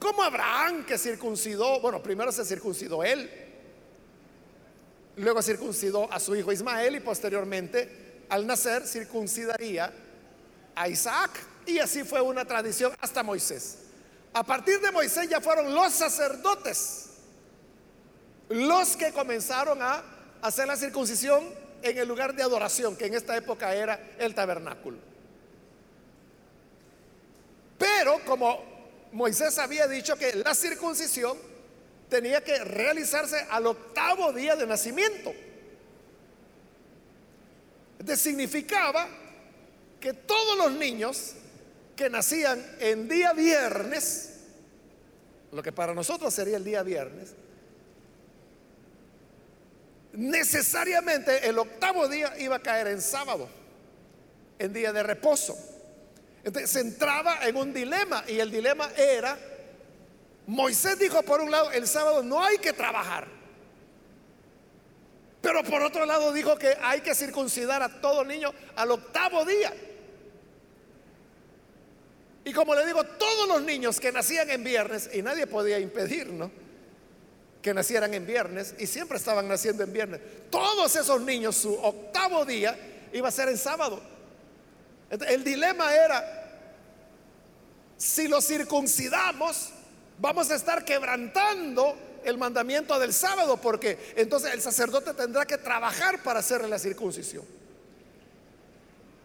Como 0.00 0.22
Abraham 0.22 0.84
que 0.84 0.98
circuncidó, 0.98 1.78
bueno, 1.80 2.02
primero 2.02 2.32
se 2.32 2.44
circuncidó 2.44 3.04
él, 3.04 3.30
luego 5.16 5.42
circuncidó 5.42 6.10
a 6.10 6.18
su 6.18 6.34
hijo 6.34 6.50
Ismael 6.50 6.96
y 6.96 7.00
posteriormente 7.00 8.24
al 8.30 8.46
nacer 8.46 8.86
circuncidaría 8.86 9.92
a 10.74 10.88
Isaac. 10.88 11.30
Y 11.66 11.78
así 11.78 12.02
fue 12.02 12.20
una 12.22 12.46
tradición 12.46 12.92
hasta 13.00 13.22
Moisés. 13.22 13.76
A 14.32 14.42
partir 14.42 14.80
de 14.80 14.90
Moisés 14.90 15.28
ya 15.28 15.40
fueron 15.40 15.74
los 15.74 15.92
sacerdotes 15.92 17.10
los 18.50 18.96
que 18.96 19.12
comenzaron 19.12 19.80
a 19.80 20.02
hacer 20.42 20.66
la 20.66 20.76
circuncisión 20.76 21.44
en 21.82 21.98
el 21.98 22.08
lugar 22.08 22.34
de 22.34 22.42
adoración, 22.42 22.96
que 22.96 23.06
en 23.06 23.14
esta 23.14 23.36
época 23.36 23.74
era 23.74 24.14
el 24.18 24.34
tabernáculo. 24.34 24.98
Pero 27.78 28.18
como 28.26 28.69
Moisés 29.12 29.58
había 29.58 29.88
dicho 29.88 30.16
que 30.16 30.34
la 30.34 30.54
circuncisión 30.54 31.36
tenía 32.08 32.42
que 32.42 32.58
realizarse 32.64 33.46
al 33.48 33.66
octavo 33.66 34.32
día 34.32 34.56
de 34.56 34.66
nacimiento. 34.66 35.32
Entonces 37.98 38.20
significaba 38.20 39.08
que 40.00 40.14
todos 40.14 40.56
los 40.56 40.72
niños 40.72 41.32
que 41.96 42.08
nacían 42.08 42.64
en 42.78 43.08
día 43.08 43.32
viernes, 43.32 44.38
lo 45.52 45.62
que 45.62 45.72
para 45.72 45.94
nosotros 45.94 46.32
sería 46.32 46.56
el 46.56 46.64
día 46.64 46.82
viernes, 46.82 47.34
necesariamente 50.12 51.48
el 51.48 51.58
octavo 51.58 52.08
día 52.08 52.34
iba 52.38 52.56
a 52.56 52.62
caer 52.62 52.88
en 52.88 53.00
sábado, 53.00 53.48
en 54.58 54.72
día 54.72 54.92
de 54.92 55.02
reposo. 55.02 55.56
Entonces 56.42 56.70
se 56.70 56.80
entraba 56.80 57.46
en 57.46 57.56
un 57.56 57.72
dilema 57.72 58.24
y 58.26 58.38
el 58.38 58.50
dilema 58.50 58.90
era, 58.96 59.38
Moisés 60.46 60.98
dijo 60.98 61.22
por 61.22 61.40
un 61.40 61.50
lado, 61.50 61.70
el 61.70 61.86
sábado 61.86 62.22
no 62.22 62.42
hay 62.42 62.58
que 62.58 62.72
trabajar. 62.72 63.28
Pero 65.40 65.64
por 65.64 65.82
otro 65.82 66.04
lado 66.04 66.32
dijo 66.32 66.56
que 66.56 66.76
hay 66.82 67.00
que 67.00 67.14
circuncidar 67.14 67.82
a 67.82 68.00
todo 68.00 68.24
niño 68.24 68.52
al 68.76 68.90
octavo 68.90 69.44
día. 69.44 69.72
Y 72.44 72.52
como 72.52 72.74
le 72.74 72.86
digo, 72.86 73.04
todos 73.04 73.48
los 73.48 73.62
niños 73.62 74.00
que 74.00 74.12
nacían 74.12 74.50
en 74.50 74.64
viernes, 74.64 75.10
y 75.12 75.22
nadie 75.22 75.46
podía 75.46 75.78
impedir, 75.78 76.28
¿no? 76.28 76.50
Que 77.62 77.74
nacieran 77.74 78.12
en 78.14 78.26
viernes, 78.26 78.74
y 78.78 78.86
siempre 78.86 79.18
estaban 79.18 79.46
naciendo 79.46 79.84
en 79.84 79.92
viernes. 79.92 80.20
Todos 80.50 80.96
esos 80.96 81.20
niños, 81.20 81.56
su 81.56 81.74
octavo 81.74 82.44
día 82.44 82.76
iba 83.12 83.28
a 83.28 83.30
ser 83.30 83.48
en 83.48 83.58
sábado. 83.58 84.00
El 85.10 85.42
dilema 85.42 85.92
era, 85.92 86.22
si 87.96 88.28
lo 88.28 88.40
circuncidamos, 88.40 89.70
vamos 90.18 90.50
a 90.50 90.54
estar 90.54 90.84
quebrantando 90.84 91.96
el 92.24 92.38
mandamiento 92.38 92.98
del 92.98 93.12
sábado, 93.12 93.56
porque 93.56 93.98
entonces 94.16 94.54
el 94.54 94.62
sacerdote 94.62 95.12
tendrá 95.14 95.44
que 95.46 95.58
trabajar 95.58 96.22
para 96.22 96.40
hacerle 96.40 96.68
la 96.68 96.78
circuncisión. 96.78 97.44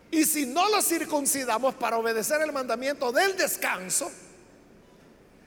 Y 0.09 0.23
si 0.25 0.47
no 0.47 0.69
lo 0.69 0.81
circuncidamos 0.81 1.75
para 1.75 1.97
obedecer 1.97 2.41
el 2.41 2.51
mandamiento 2.51 3.11
del 3.11 3.37
descanso, 3.37 4.11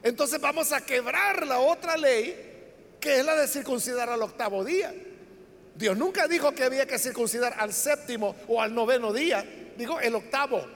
entonces 0.05 0.41
vamos 0.41 0.71
a 0.73 0.83
quebrar 0.83 1.47
la 1.47 1.59
otra 1.59 1.97
ley, 1.97 2.45
que 3.01 3.19
es 3.19 3.25
la 3.25 3.35
de 3.35 3.49
circuncidar 3.49 4.09
al 4.09 4.23
octavo 4.23 4.65
día. 4.65 4.95
Dios 5.75 5.97
nunca 5.97 6.29
dijo 6.29 6.53
que 6.53 6.65
había 6.65 6.87
que 6.87 6.99
circuncidar 6.99 7.55
al 7.59 7.73
séptimo 7.73 8.37
o 8.47 8.61
al 8.61 8.75
noveno 8.75 9.13
día 9.13 9.45
digo 9.79 10.01
el 10.01 10.15
octavo. 10.17 10.67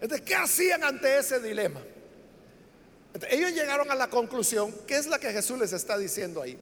Entonces, 0.00 0.26
¿qué 0.26 0.34
hacían 0.34 0.82
ante 0.82 1.18
ese 1.18 1.38
dilema? 1.38 1.80
ellos 3.30 3.52
llegaron 3.52 3.88
a 3.92 3.94
la 3.94 4.08
conclusión, 4.08 4.74
que 4.88 4.96
es 4.96 5.06
la 5.06 5.20
que 5.20 5.32
Jesús 5.32 5.56
les 5.56 5.72
está 5.72 5.96
diciendo 5.96 6.42
ahí, 6.42 6.58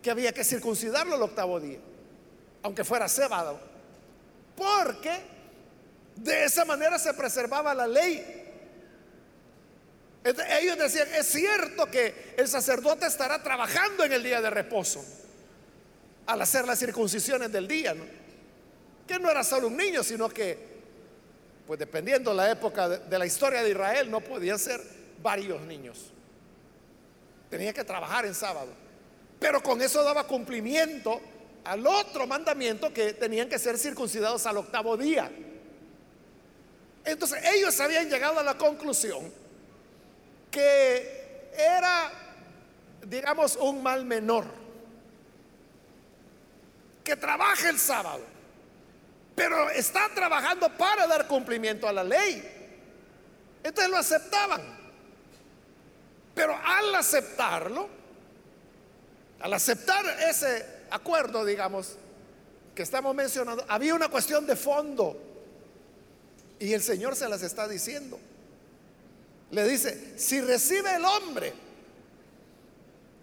que 0.00 0.10
había 0.12 0.32
que 0.32 0.44
circuncidarlo 0.44 1.16
el 1.16 1.22
octavo 1.22 1.58
día, 1.58 1.80
aunque 2.62 2.84
fuera 2.84 3.08
cebado, 3.08 3.58
porque 4.54 5.10
de 6.14 6.44
esa 6.44 6.64
manera 6.64 7.00
se 7.00 7.12
preservaba 7.14 7.74
la 7.74 7.88
ley. 7.88 8.44
ellos 10.22 10.78
decían, 10.78 11.08
es 11.14 11.26
cierto 11.26 11.86
que 11.86 12.34
el 12.36 12.46
sacerdote 12.46 13.06
estará 13.06 13.42
trabajando 13.42 14.04
en 14.04 14.12
el 14.12 14.22
día 14.22 14.40
de 14.40 14.50
reposo 14.50 15.04
al 16.26 16.42
hacer 16.42 16.66
las 16.66 16.78
circuncisiones 16.78 17.50
del 17.52 17.68
día, 17.68 17.94
¿no? 17.94 18.04
que 19.06 19.18
no 19.18 19.30
era 19.30 19.44
solo 19.44 19.68
un 19.68 19.76
niño, 19.76 20.02
sino 20.02 20.28
que, 20.28 20.58
pues 21.66 21.78
dependiendo 21.78 22.34
la 22.34 22.50
época 22.50 22.88
de, 22.88 23.18
la 23.18 23.26
historia 23.26 23.62
de 23.62 23.70
Israel, 23.70 24.10
no 24.10 24.20
podían 24.20 24.58
ser 24.58 24.80
varios 25.22 25.62
niños. 25.62 26.12
Tenía 27.48 27.72
que 27.72 27.84
trabajar 27.84 28.26
en 28.26 28.34
sábado. 28.34 28.72
Pero 29.38 29.62
con 29.62 29.80
eso 29.80 30.02
daba 30.02 30.26
cumplimiento 30.26 31.20
al 31.64 31.86
otro 31.86 32.26
mandamiento 32.26 32.92
que 32.92 33.12
tenían 33.12 33.48
que 33.48 33.58
ser 33.58 33.78
circuncidados 33.78 34.46
al 34.46 34.56
octavo 34.56 34.96
día. 34.96 35.30
Entonces 37.04 37.38
ellos 37.54 37.78
habían 37.80 38.08
llegado 38.08 38.40
a 38.40 38.42
la 38.42 38.58
conclusión 38.58 39.32
que 40.50 41.50
era, 41.56 42.10
digamos, 43.06 43.56
un 43.56 43.82
mal 43.82 44.04
menor. 44.04 44.65
Que 47.06 47.14
trabaja 47.14 47.68
el 47.68 47.78
sábado, 47.78 48.24
pero 49.36 49.70
está 49.70 50.08
trabajando 50.12 50.68
para 50.76 51.06
dar 51.06 51.28
cumplimiento 51.28 51.86
a 51.86 51.92
la 51.92 52.02
ley. 52.02 52.42
Entonces 53.62 53.88
lo 53.92 53.96
aceptaban. 53.96 54.60
Pero 56.34 56.58
al 56.64 56.92
aceptarlo, 56.96 57.88
al 59.38 59.52
aceptar 59.52 60.04
ese 60.28 60.66
acuerdo, 60.90 61.44
digamos, 61.44 61.94
que 62.74 62.82
estamos 62.82 63.14
mencionando, 63.14 63.64
había 63.68 63.94
una 63.94 64.08
cuestión 64.08 64.44
de 64.44 64.56
fondo. 64.56 65.16
Y 66.58 66.72
el 66.72 66.82
Señor 66.82 67.14
se 67.14 67.28
las 67.28 67.44
está 67.44 67.68
diciendo. 67.68 68.18
Le 69.52 69.62
dice, 69.68 70.18
si 70.18 70.40
recibe 70.40 70.96
el 70.96 71.04
hombre 71.04 71.54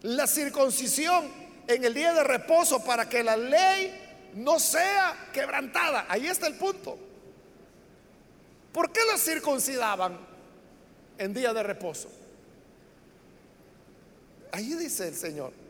la 0.04 0.26
circuncisión 0.26 1.43
en 1.68 1.84
el 1.84 1.94
día 1.94 2.14
de 2.14 2.24
reposo 2.24 2.84
para 2.84 3.08
que 3.08 3.24
la 3.24 3.38
ley 3.38 4.32
no 4.36 4.60
sea 4.60 5.30
quebrantada, 5.32 6.06
ahí 6.10 6.28
está 6.28 6.48
el 6.48 6.56
punto. 6.56 6.98
¿Por 8.72 8.92
qué 8.92 9.02
lo 9.12 9.18
circuncidaban 9.18 10.18
en 11.18 11.34
día 11.34 11.54
de 11.54 11.64
reposo? 11.64 12.10
Ahí 14.52 14.74
dice 14.74 15.08
el 15.08 15.16
Señor 15.16 15.64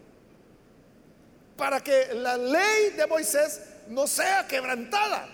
para 1.56 1.82
que 1.82 2.14
la 2.14 2.38
ley 2.38 2.92
de 2.92 3.08
Moisés 3.08 3.62
no 3.88 4.08
sea 4.08 4.48
quebrantada. 4.48 5.30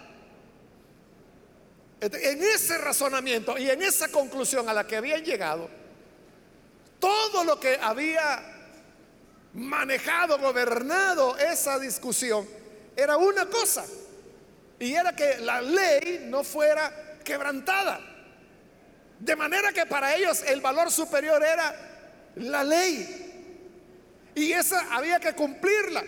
En 2.02 2.44
ese 2.44 2.78
razonamiento 2.78 3.58
y 3.58 3.70
en 3.70 3.82
esa 3.82 4.08
conclusión 4.08 4.70
a 4.70 4.74
la 4.74 4.88
que 4.88 4.96
habían 4.96 5.24
llegado, 5.24 5.70
todo 7.00 7.44
lo 7.44 7.60
que 7.60 7.78
había 7.82 8.59
manejado, 9.54 10.38
gobernado 10.38 11.38
esa 11.38 11.80
discusión, 11.80 12.48
era 12.96 13.18
una 13.18 13.46
cosa, 13.48 13.86
y 14.80 14.94
era 14.94 15.16
que 15.16 15.38
la 15.40 15.62
ley 15.62 16.26
no 16.26 16.44
fuera 16.44 17.18
quebrantada. 17.24 18.00
De 19.20 19.36
manera 19.36 19.74
que 19.74 19.86
para 19.86 20.16
ellos 20.16 20.44
el 20.48 20.62
valor 20.62 20.90
superior 20.92 21.44
era 21.44 21.76
la 22.36 22.64
ley. 22.64 24.32
Y 24.36 24.54
esa 24.54 24.96
había 24.96 25.20
que 25.20 25.34
cumplirla. 25.34 26.04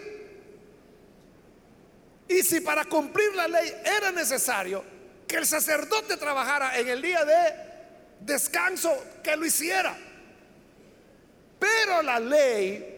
Y 2.30 2.44
si 2.44 2.62
para 2.62 2.86
cumplir 2.86 3.36
la 3.36 3.50
ley 3.50 3.74
era 3.84 4.12
necesario 4.12 4.84
que 5.28 5.38
el 5.38 5.46
sacerdote 5.46 6.16
trabajara 6.16 6.78
en 6.80 6.88
el 6.88 7.02
día 7.02 7.26
de 7.26 7.72
descanso, 8.22 9.06
que 9.22 9.36
lo 9.36 9.46
hiciera. 9.46 9.98
Pero 11.60 12.02
la 12.02 12.20
ley 12.20 12.91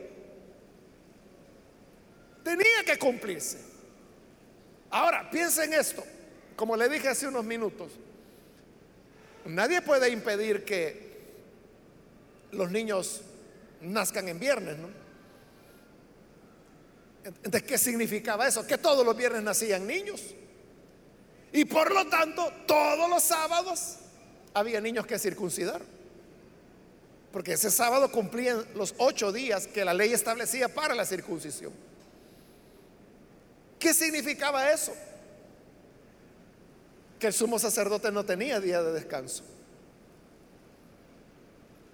tenía 2.44 2.84
que 2.86 2.98
cumplirse. 2.98 3.58
Ahora, 4.90 5.30
piensen 5.32 5.74
esto, 5.74 6.04
como 6.56 6.78
le 6.78 6.88
dije 6.90 7.08
hace 7.10 7.28
unos 7.28 7.44
minutos, 7.44 7.92
nadie 9.46 9.82
puede 9.82 10.10
impedir 10.10 10.64
que 10.64 11.14
los 12.52 12.70
niños 12.70 13.22
nazcan 13.82 14.28
en 14.28 14.40
viernes, 14.40 14.78
¿no? 14.78 14.90
¿De 17.44 17.64
qué 17.64 17.78
significaba 17.78 18.48
eso? 18.48 18.68
Que 18.68 18.78
todos 18.78 19.06
los 19.06 19.16
viernes 19.16 19.42
nacían 19.44 19.88
niños. 19.88 20.22
Y 21.54 21.66
por 21.66 21.94
lo 21.94 22.08
tanto, 22.08 22.52
todos 22.68 23.10
los 23.10 23.24
sábados 23.24 23.98
había 24.54 24.82
niños 24.82 25.06
que 25.06 25.18
circuncidar. 25.18 25.82
Porque 27.32 27.54
ese 27.54 27.72
sábado 27.72 28.12
cumplían 28.12 28.66
los 28.76 28.94
ocho 28.98 29.32
días 29.32 29.68
que 29.68 29.86
la 29.86 29.94
ley 29.94 30.14
establecía 30.14 30.68
para 30.68 30.94
la 30.94 31.06
circuncisión. 31.06 31.72
¿Qué 33.84 33.94
significaba 33.94 34.72
eso? 34.72 34.96
Que 37.20 37.28
el 37.28 37.34
sumo 37.34 37.60
sacerdote 37.60 38.14
no 38.14 38.24
tenía 38.24 38.62
día 38.62 38.82
de 38.82 38.94
descanso. 38.94 39.44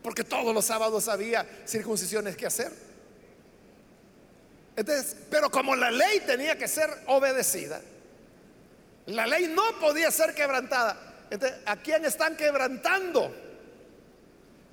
Porque 0.04 0.24
todos 0.24 0.54
los 0.54 0.66
sábados 0.66 1.08
había 1.08 1.48
circuncisiones 1.66 2.38
que 2.38 2.46
hacer 2.46 2.72
pero 5.30 5.50
como 5.50 5.76
la 5.76 5.92
ley 5.92 6.22
tenía 6.26 6.58
que 6.58 6.68
ser 6.68 6.90
obedecida, 7.08 7.82
la 9.08 9.28
ley 9.28 9.48
no 9.48 9.78
podía 9.80 10.10
ser 10.10 10.34
quebrantada. 10.34 11.26
Entonces, 11.30 11.60
¿a 11.66 11.76
quién 11.78 12.06
están 12.06 12.38
quebrantando? 12.38 13.36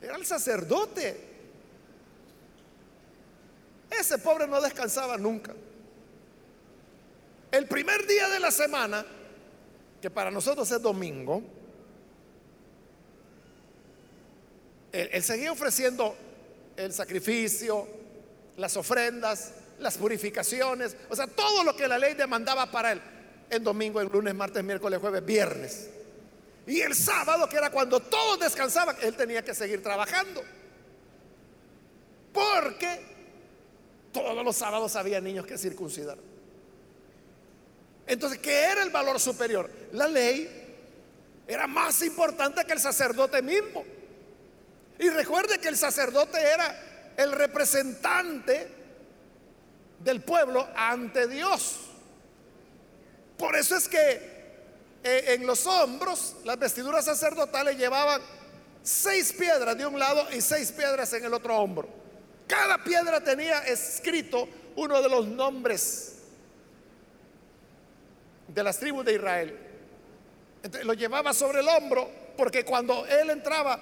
Era 0.01 0.17
el 0.17 0.25
sacerdote. 0.25 1.21
Ese 3.91 4.19
pobre 4.19 4.47
no 4.47 4.61
descansaba 4.61 5.17
nunca. 5.17 5.53
El 7.57 7.67
primer 7.67 8.07
día 8.07 8.29
de 8.29 8.39
la 8.39 8.51
semana, 8.51 9.03
que 10.03 10.11
para 10.11 10.31
nosotros 10.31 10.71
es 10.71 10.83
domingo, 10.83 11.43
él 14.93 15.23
seguía 15.23 15.53
ofreciendo 15.53 16.15
el 16.77 16.93
sacrificio, 16.93 17.89
las 18.59 18.77
ofrendas, 18.77 19.55
las 19.79 19.97
purificaciones, 19.97 20.99
o 21.09 21.17
sea, 21.17 21.27
todo 21.29 21.65
lo 21.65 21.75
que 21.75 21.89
la 21.89 21.97
ley 21.97 22.13
demandaba 22.13 22.71
para 22.71 22.93
él, 22.93 23.01
en 23.49 23.65
domingo, 23.65 24.03
en 24.03 24.09
lunes, 24.09 24.35
martes, 24.35 24.63
miércoles, 24.63 25.01
jueves, 25.01 25.25
viernes. 25.25 25.89
Y 26.67 26.83
el 26.83 26.95
sábado, 26.95 27.49
que 27.49 27.57
era 27.57 27.71
cuando 27.71 28.01
todos 28.01 28.39
descansaban, 28.39 28.97
él 29.01 29.17
tenía 29.17 29.43
que 29.43 29.55
seguir 29.55 29.83
trabajando. 29.83 30.43
Porque 32.35 33.01
todos 34.13 34.45
los 34.45 34.57
sábados 34.57 34.95
había 34.95 35.23
niños 35.23 35.47
que 35.47 35.57
circuncidar. 35.57 36.19
Entonces, 38.07 38.39
¿qué 38.39 38.65
era 38.65 38.83
el 38.83 38.91
valor 38.91 39.19
superior? 39.19 39.71
La 39.93 40.07
ley 40.07 40.67
era 41.47 41.67
más 41.67 42.03
importante 42.03 42.65
que 42.65 42.73
el 42.73 42.81
sacerdote 42.81 43.43
mismo. 43.43 43.85
Y 44.99 45.09
recuerde 45.11 45.59
que 45.59 45.69
el 45.69 45.77
sacerdote 45.77 46.41
era 46.41 47.15
el 47.17 47.33
representante 47.33 48.69
del 50.01 50.21
pueblo 50.23 50.69
ante 50.75 51.27
Dios. 51.27 51.77
Por 53.37 53.57
eso 53.57 53.77
es 53.77 53.89
que 53.89 54.37
eh, 55.03 55.35
en 55.35 55.47
los 55.47 55.67
hombros 55.67 56.37
las 56.45 56.59
vestiduras 56.59 57.05
sacerdotales 57.05 57.77
llevaban 57.77 58.21
seis 58.83 59.33
piedras 59.33 59.77
de 59.77 59.87
un 59.87 59.99
lado 59.99 60.27
y 60.33 60.41
seis 60.41 60.73
piedras 60.73 61.13
en 61.13 61.25
el 61.25 61.35
otro 61.35 61.57
hombro. 61.59 61.89
Cada 62.47 62.83
piedra 62.83 63.21
tenía 63.21 63.59
escrito 63.67 64.49
uno 64.77 65.03
de 65.03 65.09
los 65.09 65.27
nombres 65.27 66.16
de 68.57 68.63
las 68.63 68.79
tribus 68.79 69.05
de 69.05 69.13
Israel. 69.13 69.55
Lo 70.85 70.95
llevaba 70.95 71.35
sobre 71.35 71.61
el 71.61 71.69
hombro 71.69 72.11
porque 72.39 72.65
cuando 72.65 73.05
él 73.07 73.29
entraba 73.29 73.79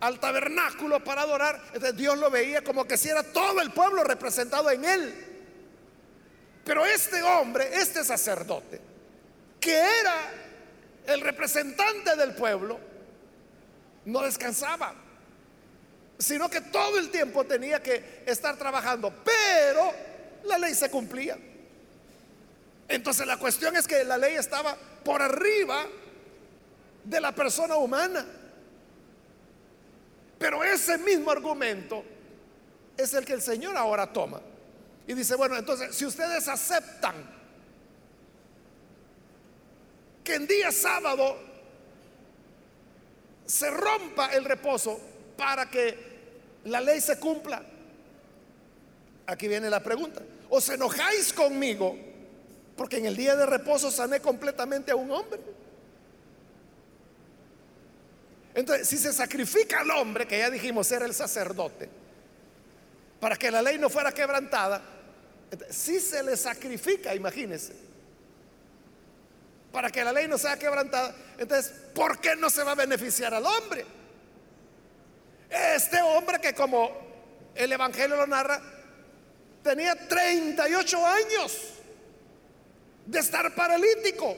al 0.00 0.20
tabernáculo 0.20 1.02
para 1.02 1.22
adorar, 1.22 1.62
Dios 1.94 2.18
lo 2.18 2.30
veía 2.30 2.62
como 2.62 2.84
que 2.84 2.98
si 2.98 3.08
era 3.08 3.22
todo 3.22 3.62
el 3.62 3.70
pueblo 3.70 4.04
representado 4.04 4.70
en 4.70 4.84
él. 4.84 5.14
Pero 6.62 6.84
este 6.84 7.22
hombre, 7.22 7.70
este 7.72 8.04
sacerdote, 8.04 8.80
que 9.58 9.74
era 9.74 10.30
el 11.06 11.22
representante 11.22 12.14
del 12.14 12.34
pueblo, 12.34 12.78
no 14.04 14.20
descansaba, 14.20 14.94
sino 16.18 16.50
que 16.50 16.60
todo 16.60 16.98
el 16.98 17.10
tiempo 17.10 17.44
tenía 17.44 17.82
que 17.82 18.24
estar 18.26 18.56
trabajando, 18.58 19.10
pero 19.24 19.90
la 20.44 20.58
ley 20.58 20.74
se 20.74 20.90
cumplía. 20.90 21.38
Entonces 22.92 23.26
la 23.26 23.38
cuestión 23.38 23.74
es 23.74 23.88
que 23.88 24.04
la 24.04 24.18
ley 24.18 24.34
estaba 24.34 24.76
por 24.76 25.22
arriba 25.22 25.86
de 27.02 27.20
la 27.22 27.34
persona 27.34 27.76
humana. 27.76 28.22
Pero 30.38 30.62
ese 30.62 30.98
mismo 30.98 31.30
argumento 31.30 32.04
es 32.94 33.14
el 33.14 33.24
que 33.24 33.32
el 33.32 33.40
Señor 33.40 33.78
ahora 33.78 34.12
toma. 34.12 34.42
Y 35.06 35.14
dice, 35.14 35.36
bueno, 35.36 35.56
entonces, 35.56 35.96
si 35.96 36.04
ustedes 36.04 36.46
aceptan 36.48 37.14
que 40.22 40.34
en 40.34 40.46
día 40.46 40.70
sábado 40.70 41.38
se 43.46 43.70
rompa 43.70 44.34
el 44.34 44.44
reposo 44.44 45.00
para 45.38 45.70
que 45.70 46.12
la 46.64 46.82
ley 46.82 47.00
se 47.00 47.18
cumpla, 47.18 47.62
aquí 49.26 49.48
viene 49.48 49.70
la 49.70 49.82
pregunta, 49.82 50.20
¿os 50.50 50.68
enojáis 50.68 51.32
conmigo 51.32 52.11
porque 52.82 52.96
en 52.96 53.06
el 53.06 53.16
día 53.16 53.36
de 53.36 53.46
reposo 53.46 53.92
sané 53.92 54.18
completamente 54.18 54.90
a 54.90 54.96
un 54.96 55.08
hombre? 55.12 55.38
Entonces, 58.56 58.88
si 58.88 58.98
se 58.98 59.12
sacrifica 59.12 59.82
al 59.82 59.90
hombre, 59.92 60.26
que 60.26 60.36
ya 60.36 60.50
dijimos 60.50 60.90
era 60.90 61.06
el 61.06 61.14
sacerdote, 61.14 61.88
para 63.20 63.36
que 63.36 63.52
la 63.52 63.62
ley 63.62 63.78
no 63.78 63.88
fuera 63.88 64.10
quebrantada, 64.10 64.82
si 65.70 66.00
se 66.00 66.24
le 66.24 66.36
sacrifica, 66.36 67.14
imagínense, 67.14 67.72
para 69.70 69.88
que 69.88 70.02
la 70.02 70.12
ley 70.12 70.26
no 70.26 70.36
sea 70.36 70.58
quebrantada, 70.58 71.14
entonces, 71.38 71.72
¿por 71.94 72.20
qué 72.20 72.34
no 72.34 72.50
se 72.50 72.64
va 72.64 72.72
a 72.72 72.74
beneficiar 72.74 73.32
al 73.32 73.46
hombre? 73.46 73.86
Este 75.48 76.02
hombre 76.02 76.40
que 76.40 76.52
como 76.52 76.90
el 77.54 77.70
Evangelio 77.70 78.16
lo 78.16 78.26
narra, 78.26 78.60
tenía 79.62 79.94
38 79.94 81.06
años 81.06 81.78
de 83.06 83.18
estar 83.18 83.54
paralítico. 83.54 84.36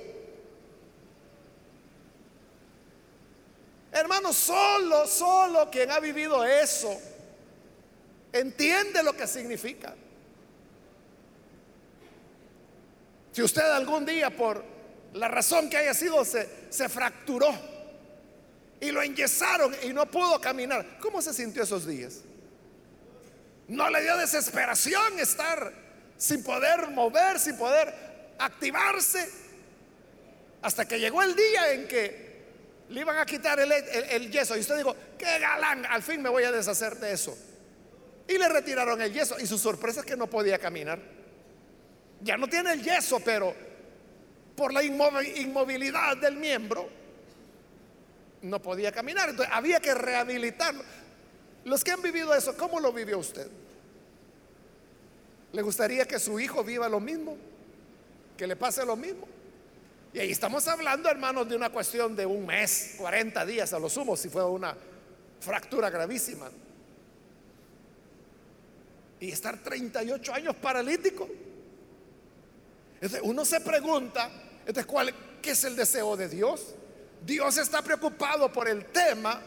Hermano, 3.93 4.33
solo, 4.33 5.07
solo 5.07 5.71
quien 5.71 5.91
ha 5.91 6.01
vivido 6.01 6.45
eso 6.45 7.01
entiende 8.33 9.03
lo 9.05 9.17
que 9.17 9.27
significa. 9.29 9.95
Si 13.31 13.43
usted 13.43 13.63
algún 13.63 14.05
día 14.05 14.31
por 14.31 14.65
la 15.13 15.29
razón 15.29 15.71
que 15.71 15.77
haya 15.77 15.95
sido 15.95 16.25
se, 16.25 16.49
se 16.71 16.89
fracturó 16.89 17.49
y 18.81 18.91
lo 18.91 19.01
enyesaron 19.03 19.75
y 19.85 19.93
no 19.93 20.07
pudo 20.07 20.41
caminar, 20.41 20.99
¿cómo 20.99 21.23
se 21.23 21.33
sintió 21.33 21.63
esos 21.63 21.87
días? 21.87 22.23
No 23.69 23.89
le 23.91 24.03
dio 24.03 24.17
desesperación 24.17 25.21
estar 25.21 25.73
sin 26.17 26.43
poder 26.43 26.91
mover, 26.91 27.39
sin 27.39 27.57
poder 27.57 28.14
activarse, 28.39 29.29
hasta 30.63 30.87
que 30.87 30.99
llegó 30.99 31.23
el 31.23 31.35
día 31.37 31.73
en 31.73 31.89
que 31.89 32.25
le 32.89 33.01
iban 33.01 33.19
a 33.19 33.27
quitar 33.27 33.59
el, 33.61 34.31
yeso. 34.31 34.57
Y 34.57 34.61
usted 34.61 34.77
dijo, 34.77 34.95
qué 35.19 35.39
galán, 35.39 35.85
al 35.87 36.03
fin 36.03 36.23
me 36.23 36.29
voy 36.29 36.45
a 36.45 36.53
deshacer 36.53 36.97
de 36.99 37.13
eso. 37.13 37.37
Y 38.27 38.39
le 38.39 38.49
retiraron 38.49 39.01
el 39.01 39.13
yeso. 39.13 39.37
Y 39.39 39.47
su 39.47 39.59
sorpresa 39.59 40.01
es 40.01 40.07
que 40.07 40.17
no 40.17 40.29
podía 40.29 40.59
caminar. 40.59 40.99
Ya 42.23 42.37
no 42.37 42.49
tiene 42.49 42.73
el 42.73 42.83
yeso, 42.83 43.21
pero 43.21 43.55
por 44.57 44.73
la 44.73 44.83
inmovilidad 44.83 46.17
del 46.17 46.37
miembro, 46.37 46.89
no 48.43 48.61
podía 48.61 48.93
caminar. 48.93 49.31
Entonces 49.31 49.53
había 49.55 49.81
que 49.81 49.95
rehabilitarlo. 49.95 50.83
Los 51.65 51.83
que 51.83 51.91
han 51.93 52.03
vivido 52.03 52.35
eso, 52.35 52.57
¿cómo 52.57 52.81
lo 52.81 52.93
vivió 52.93 53.19
usted? 53.19 53.49
¿Le 55.53 55.63
gustaría 55.63 56.07
que 56.07 56.19
su 56.19 56.39
hijo 56.39 56.63
viva 56.63 56.89
lo 56.89 57.01
mismo? 57.01 57.37
¿Que 58.37 58.47
le 58.47 58.57
pase 58.57 58.85
lo 58.85 58.97
mismo? 58.97 59.27
Y 60.13 60.21
ahí 60.21 60.31
estamos 60.31 60.67
hablando, 60.69 61.11
hermanos, 61.11 61.49
de 61.49 61.57
una 61.57 61.71
cuestión 61.71 62.15
de 62.15 62.25
un 62.25 62.47
mes, 62.47 62.95
40 62.99 63.45
días 63.47 63.73
a 63.73 63.79
lo 63.79 63.89
sumo, 63.89 64.17
si 64.17 64.29
fue 64.29 64.45
una 64.45 64.77
fractura 65.41 65.91
gravísima. 65.91 66.49
Y 69.19 69.31
estar 69.31 69.59
38 69.59 70.35
años 70.35 70.55
paralítico. 70.57 71.29
Entonces, 72.95 73.21
uno 73.25 73.45
se 73.45 73.61
pregunta, 73.61 74.31
entonces, 74.61 74.87
¿cuál, 74.87 75.13
¿qué 75.43 75.51
es 75.51 75.65
el 75.65 75.75
deseo 75.75 76.17
de 76.17 76.29
Dios? 76.29 76.75
Dios 77.27 77.59
está 77.59 77.83
preocupado 77.83 78.53
por 78.53 78.69
el 78.69 78.87
tema 78.87 79.41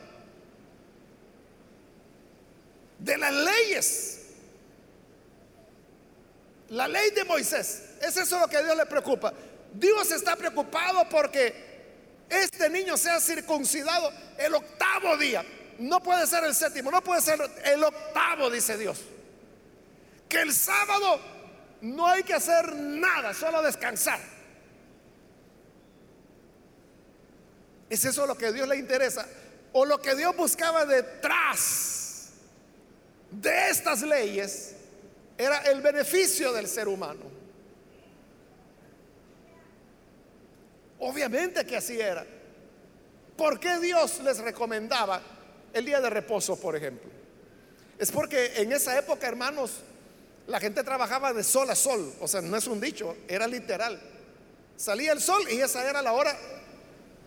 de 3.00 3.18
las 3.18 3.34
leyes. 3.34 4.22
La 6.70 6.88
ley 6.88 7.12
de 7.12 7.24
Moisés. 7.24 7.87
Es 8.02 8.18
eso 8.18 8.40
lo 8.40 8.48
que 8.48 8.58
a 8.58 8.64
Dios 8.64 8.76
le 8.76 8.86
preocupa. 8.86 9.34
Dios 9.74 10.12
está 10.12 10.36
preocupado 10.36 11.08
porque 11.10 11.68
este 12.30 12.70
niño 12.70 12.98
sea 12.98 13.20
circuncidado 13.20 14.12
el 14.38 14.54
octavo 14.56 15.18
día. 15.18 15.46
No 15.80 16.02
puede 16.02 16.26
ser 16.26 16.44
el 16.44 16.56
séptimo, 16.56 16.92
no 16.92 17.04
puede 17.04 17.22
ser 17.22 17.40
el 17.66 17.84
octavo, 17.84 18.50
dice 18.50 18.78
Dios. 18.78 19.00
Que 20.28 20.42
el 20.42 20.54
sábado 20.54 21.20
no 21.82 22.08
hay 22.08 22.24
que 22.24 22.34
hacer 22.34 22.76
nada, 22.76 23.34
solo 23.34 23.62
descansar. 23.62 24.20
¿Es 27.90 28.04
eso 28.04 28.26
lo 28.26 28.36
que 28.36 28.48
a 28.48 28.52
Dios 28.52 28.68
le 28.68 28.78
interesa? 28.78 29.26
O 29.74 29.86
lo 29.86 30.02
que 30.02 30.16
Dios 30.16 30.36
buscaba 30.36 30.86
detrás 30.86 32.30
de 33.32 33.70
estas 33.70 34.02
leyes 34.02 34.76
era 35.38 35.60
el 35.60 35.82
beneficio 35.82 36.52
del 36.52 36.68
ser 36.68 36.88
humano. 36.88 37.37
Obviamente 41.00 41.66
que 41.66 41.78
así 41.78 42.00
era. 42.00 42.26
¿Por 43.36 43.60
qué 43.60 43.80
Dios 43.80 44.20
les 44.24 44.40
recomendaba 44.40 45.22
el 45.74 45.86
día 45.86 46.02
de 46.02 46.10
reposo, 46.10 46.60
por 46.60 46.76
ejemplo? 46.76 47.10
Es 48.00 48.12
porque 48.12 48.54
en 48.58 48.72
esa 48.72 48.98
época, 48.98 49.28
hermanos, 49.28 49.84
la 50.48 50.60
gente 50.60 50.84
trabajaba 50.84 51.34
de 51.34 51.44
sol 51.44 51.70
a 51.70 51.76
sol. 51.76 52.14
O 52.20 52.28
sea, 52.28 52.42
no 52.42 52.58
es 52.58 52.68
un 52.68 52.82
dicho, 52.82 53.16
era 53.28 53.48
literal. 53.48 54.00
Salía 54.76 55.12
el 55.12 55.22
sol 55.22 55.44
y 55.52 55.60
esa 55.60 55.88
era 55.88 56.02
la 56.02 56.14
hora. 56.14 56.36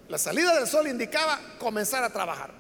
La 0.09 0.19
salida 0.19 0.55
del 0.57 0.67
sol 0.67 0.89
indicaba 0.89 1.39
comenzar 1.59 2.03
a 2.03 2.11
trabajar. 2.11 2.51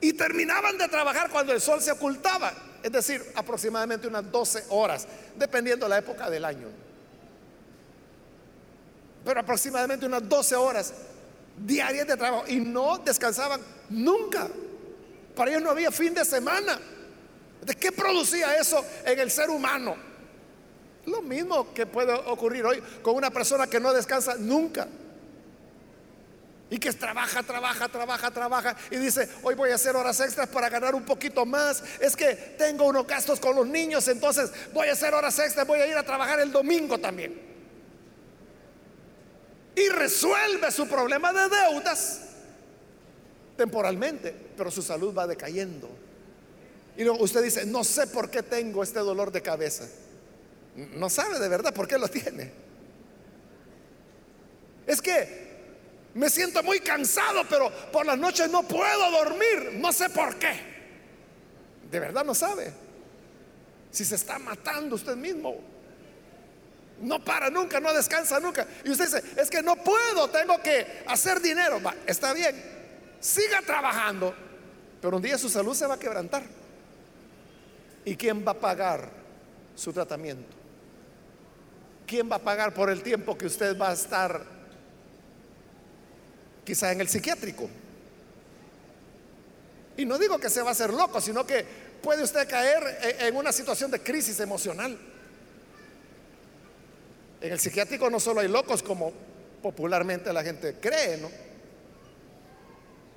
Y 0.00 0.14
terminaban 0.14 0.78
de 0.78 0.88
trabajar 0.88 1.30
cuando 1.30 1.52
el 1.52 1.60
sol 1.60 1.82
se 1.82 1.92
ocultaba, 1.92 2.54
es 2.82 2.90
decir, 2.90 3.22
aproximadamente 3.34 4.06
unas 4.06 4.30
12 4.30 4.64
horas, 4.70 5.06
dependiendo 5.36 5.84
de 5.84 5.90
la 5.90 5.98
época 5.98 6.30
del 6.30 6.46
año. 6.46 6.68
Pero 9.24 9.40
aproximadamente 9.40 10.06
unas 10.06 10.28
12 10.28 10.56
horas 10.56 10.94
diarias 11.56 12.06
de 12.06 12.16
trabajo 12.16 12.44
y 12.48 12.56
no 12.56 12.98
descansaban 12.98 13.60
nunca. 13.90 14.48
Para 15.34 15.50
ellos 15.50 15.62
no 15.62 15.70
había 15.70 15.90
fin 15.90 16.14
de 16.14 16.24
semana. 16.24 16.78
¿De 17.62 17.74
qué 17.74 17.92
producía 17.92 18.56
eso 18.56 18.84
en 19.04 19.18
el 19.18 19.30
ser 19.30 19.50
humano? 19.50 19.96
Lo 21.06 21.22
mismo 21.22 21.72
que 21.72 21.86
puede 21.86 22.12
ocurrir 22.12 22.64
hoy 22.64 22.82
con 23.02 23.14
una 23.14 23.30
persona 23.30 23.66
que 23.66 23.80
no 23.80 23.92
descansa 23.92 24.36
nunca. 24.38 24.86
Y 26.72 26.78
que 26.78 26.92
trabaja, 26.92 27.42
trabaja, 27.42 27.88
trabaja, 27.88 28.30
trabaja. 28.30 28.76
Y 28.90 28.96
dice, 28.96 29.28
hoy 29.42 29.56
voy 29.56 29.70
a 29.70 29.74
hacer 29.74 29.96
horas 29.96 30.20
extras 30.20 30.48
para 30.48 30.68
ganar 30.68 30.94
un 30.94 31.04
poquito 31.04 31.44
más. 31.44 31.82
Es 32.00 32.14
que 32.14 32.34
tengo 32.56 32.84
unos 32.86 33.06
gastos 33.06 33.40
con 33.40 33.56
los 33.56 33.66
niños, 33.66 34.06
entonces 34.08 34.52
voy 34.72 34.88
a 34.88 34.92
hacer 34.92 35.12
horas 35.12 35.38
extras, 35.40 35.66
voy 35.66 35.80
a 35.80 35.86
ir 35.86 35.96
a 35.96 36.04
trabajar 36.04 36.38
el 36.38 36.52
domingo 36.52 36.98
también. 36.98 37.49
Y 39.80 39.88
resuelve 39.88 40.70
su 40.70 40.86
problema 40.86 41.32
de 41.32 41.48
deudas 41.48 42.20
temporalmente, 43.56 44.34
pero 44.56 44.70
su 44.70 44.82
salud 44.82 45.16
va 45.16 45.26
decayendo. 45.26 45.88
Y 46.96 47.04
luego 47.04 47.22
usted 47.22 47.42
dice, 47.42 47.64
no 47.64 47.82
sé 47.82 48.06
por 48.08 48.30
qué 48.30 48.42
tengo 48.42 48.82
este 48.82 48.98
dolor 48.98 49.32
de 49.32 49.40
cabeza. 49.40 49.88
No 50.96 51.08
sabe 51.08 51.38
de 51.38 51.48
verdad 51.48 51.72
por 51.72 51.88
qué 51.88 51.96
lo 51.96 52.08
tiene. 52.08 52.52
Es 54.86 55.00
que 55.00 55.48
me 56.14 56.28
siento 56.28 56.62
muy 56.62 56.80
cansado, 56.80 57.44
pero 57.48 57.70
por 57.90 58.04
las 58.04 58.18
noches 58.18 58.50
no 58.50 58.62
puedo 58.64 59.10
dormir. 59.12 59.72
No 59.76 59.92
sé 59.92 60.10
por 60.10 60.36
qué. 60.36 60.60
De 61.90 62.00
verdad 62.00 62.24
no 62.24 62.34
sabe. 62.34 62.72
Si 63.90 64.04
se 64.04 64.16
está 64.16 64.38
matando 64.38 64.96
usted 64.96 65.16
mismo. 65.16 65.69
No 67.00 67.24
para 67.24 67.50
nunca, 67.50 67.80
no 67.80 67.92
descansa 67.92 68.38
nunca. 68.40 68.66
Y 68.84 68.90
usted 68.90 69.06
dice, 69.06 69.22
es 69.40 69.50
que 69.50 69.62
no 69.62 69.76
puedo, 69.76 70.28
tengo 70.28 70.60
que 70.62 71.02
hacer 71.06 71.40
dinero. 71.40 71.80
está 72.06 72.32
bien, 72.32 72.54
siga 73.20 73.62
trabajando, 73.62 74.34
pero 75.00 75.16
un 75.16 75.22
día 75.22 75.38
su 75.38 75.48
salud 75.48 75.74
se 75.74 75.86
va 75.86 75.94
a 75.94 75.98
quebrantar. 75.98 76.42
¿Y 78.04 78.16
quién 78.16 78.44
va 78.46 78.52
a 78.52 78.60
pagar 78.60 79.10
su 79.74 79.92
tratamiento? 79.92 80.56
¿Quién 82.06 82.30
va 82.30 82.36
a 82.36 82.40
pagar 82.40 82.74
por 82.74 82.90
el 82.90 83.02
tiempo 83.02 83.36
que 83.38 83.46
usted 83.46 83.78
va 83.78 83.90
a 83.90 83.92
estar 83.92 84.60
quizá 86.70 86.92
en 86.92 87.00
el 87.00 87.08
psiquiátrico. 87.08 87.68
Y 89.96 90.04
no 90.04 90.18
digo 90.18 90.38
que 90.38 90.48
se 90.48 90.62
va 90.62 90.68
a 90.68 90.72
hacer 90.72 90.92
loco, 90.92 91.20
sino 91.20 91.44
que 91.44 91.64
puede 92.00 92.22
usted 92.22 92.48
caer 92.48 93.18
en 93.20 93.34
una 93.34 93.50
situación 93.50 93.90
de 93.90 94.00
crisis 94.00 94.38
emocional. 94.38 94.96
En 97.40 97.52
el 97.52 97.58
psiquiátrico 97.58 98.10
no 98.10 98.20
solo 98.20 98.40
hay 98.40 98.48
locos 98.48 98.82
como 98.82 99.12
popularmente 99.62 100.32
la 100.32 100.42
gente 100.42 100.76
cree, 100.80 101.16
¿no? 101.18 101.30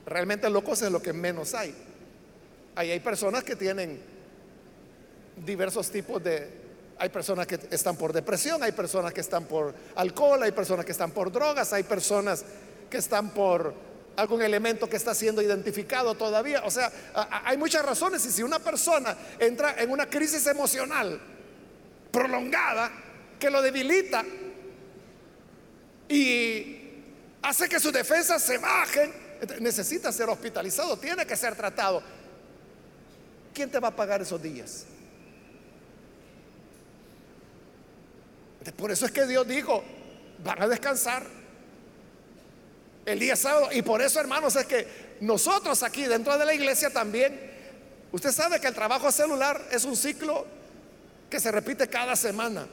Realmente 0.06 0.50
locos 0.50 0.82
es 0.82 0.92
lo 0.92 1.02
que 1.02 1.14
menos 1.14 1.54
hay. 1.54 1.74
Hay 2.76 3.00
personas 3.00 3.44
que 3.44 3.56
tienen 3.56 4.02
diversos 5.46 5.90
tipos 5.90 6.24
de... 6.24 6.64
Hay 7.00 7.10
personas 7.10 7.48
que 7.48 7.60
están 7.72 7.98
por 7.98 8.14
depresión, 8.14 8.62
hay 8.64 8.72
personas 8.72 9.14
que 9.14 9.22
están 9.22 9.46
por 9.46 9.74
alcohol, 9.96 10.42
hay 10.44 10.52
personas 10.52 10.86
que 10.86 10.92
están 10.92 11.12
por 11.12 11.32
drogas, 11.32 11.74
hay 11.74 11.84
personas 11.84 12.46
que 12.90 12.98
están 12.98 13.32
por 13.32 13.74
algún 14.16 14.42
elemento 14.42 14.88
que 14.88 14.98
está 14.98 15.14
siendo 15.16 15.42
identificado 15.42 16.16
todavía. 16.16 16.62
O 16.66 16.72
sea, 16.72 16.92
hay 17.46 17.58
muchas 17.58 17.84
razones 17.84 18.26
y 18.26 18.32
si 18.32 18.44
una 18.44 18.60
persona 18.60 19.18
entra 19.40 19.76
en 19.82 19.90
una 19.90 20.10
crisis 20.10 20.46
emocional 20.48 21.20
prolongada 22.12 22.92
que 23.44 23.50
lo 23.50 23.62
debilita 23.62 24.24
y 26.08 26.80
hace 27.42 27.68
que 27.68 27.78
sus 27.78 27.92
defensas 27.92 28.42
se 28.42 28.58
bajen. 28.58 29.14
Necesita 29.60 30.14
ser 30.14 30.30
hospitalizado, 30.30 30.98
tiene 30.98 31.26
que 31.26 31.36
ser 31.36 31.54
tratado. 31.54 32.02
¿Quién 33.54 33.70
te 33.70 33.80
va 33.80 33.90
a 33.90 33.96
pagar 33.96 34.22
esos 34.22 34.42
días? 34.42 34.86
Por 38.78 38.92
eso 38.92 39.08
es 39.08 39.12
que 39.12 39.28
Dios 39.28 39.46
dijo, 39.46 39.84
van 40.42 40.62
a 40.62 40.68
descansar 40.70 41.26
el 43.06 43.20
día 43.20 43.36
sábado. 43.36 43.74
Y 43.74 43.82
por 43.82 44.02
eso, 44.02 44.22
hermanos, 44.22 44.56
es 44.56 44.66
que 44.66 44.88
nosotros 45.20 45.84
aquí 45.84 46.06
dentro 46.06 46.38
de 46.38 46.46
la 46.46 46.54
iglesia 46.54 46.94
también, 46.94 47.38
usted 48.14 48.32
sabe 48.32 48.62
que 48.62 48.68
el 48.68 48.74
trabajo 48.74 49.12
celular 49.12 49.68
es 49.70 49.84
un 49.84 49.98
ciclo 49.98 50.46
que 51.30 51.42
se 51.42 51.52
repite 51.52 51.90
cada 51.90 52.16
semana. 52.16 52.66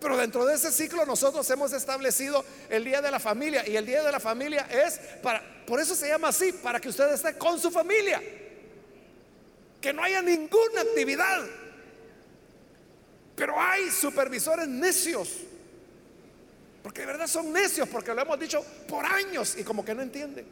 Pero 0.00 0.16
dentro 0.16 0.46
de 0.46 0.54
ese 0.54 0.70
ciclo 0.70 1.04
nosotros 1.04 1.48
hemos 1.50 1.72
establecido 1.72 2.44
el 2.70 2.84
Día 2.84 3.00
de 3.00 3.10
la 3.10 3.18
Familia 3.18 3.68
y 3.68 3.76
el 3.76 3.84
Día 3.84 4.02
de 4.02 4.12
la 4.12 4.20
Familia 4.20 4.68
es 4.70 4.98
para, 5.22 5.42
por 5.66 5.80
eso 5.80 5.94
se 5.94 6.08
llama 6.08 6.28
así, 6.28 6.52
para 6.52 6.80
que 6.80 6.88
usted 6.88 7.12
esté 7.12 7.36
con 7.36 7.58
su 7.58 7.70
familia. 7.70 8.22
Que 9.80 9.92
no 9.92 10.02
haya 10.02 10.22
ninguna 10.22 10.82
actividad. 10.82 11.44
Pero 13.34 13.60
hay 13.60 13.90
supervisores 13.90 14.68
necios. 14.68 15.30
Porque 16.82 17.02
de 17.02 17.06
verdad 17.06 17.26
son 17.26 17.52
necios, 17.52 17.88
porque 17.88 18.14
lo 18.14 18.22
hemos 18.22 18.38
dicho 18.38 18.64
por 18.88 19.04
años 19.04 19.56
y 19.56 19.64
como 19.64 19.84
que 19.84 19.94
no 19.94 20.02
entienden. 20.02 20.46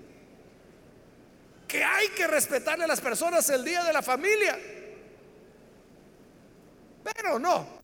Que 1.67 1.83
hay 1.83 2.09
que 2.09 2.27
respetarle 2.27 2.85
a 2.85 2.89
las 2.89 3.01
personas 3.01 3.49
el 3.51 3.65
Día 3.65 3.83
de 3.85 3.93
la 3.93 4.03
Familia. 4.03 4.59
Pero 7.15 7.39
no, 7.39 7.81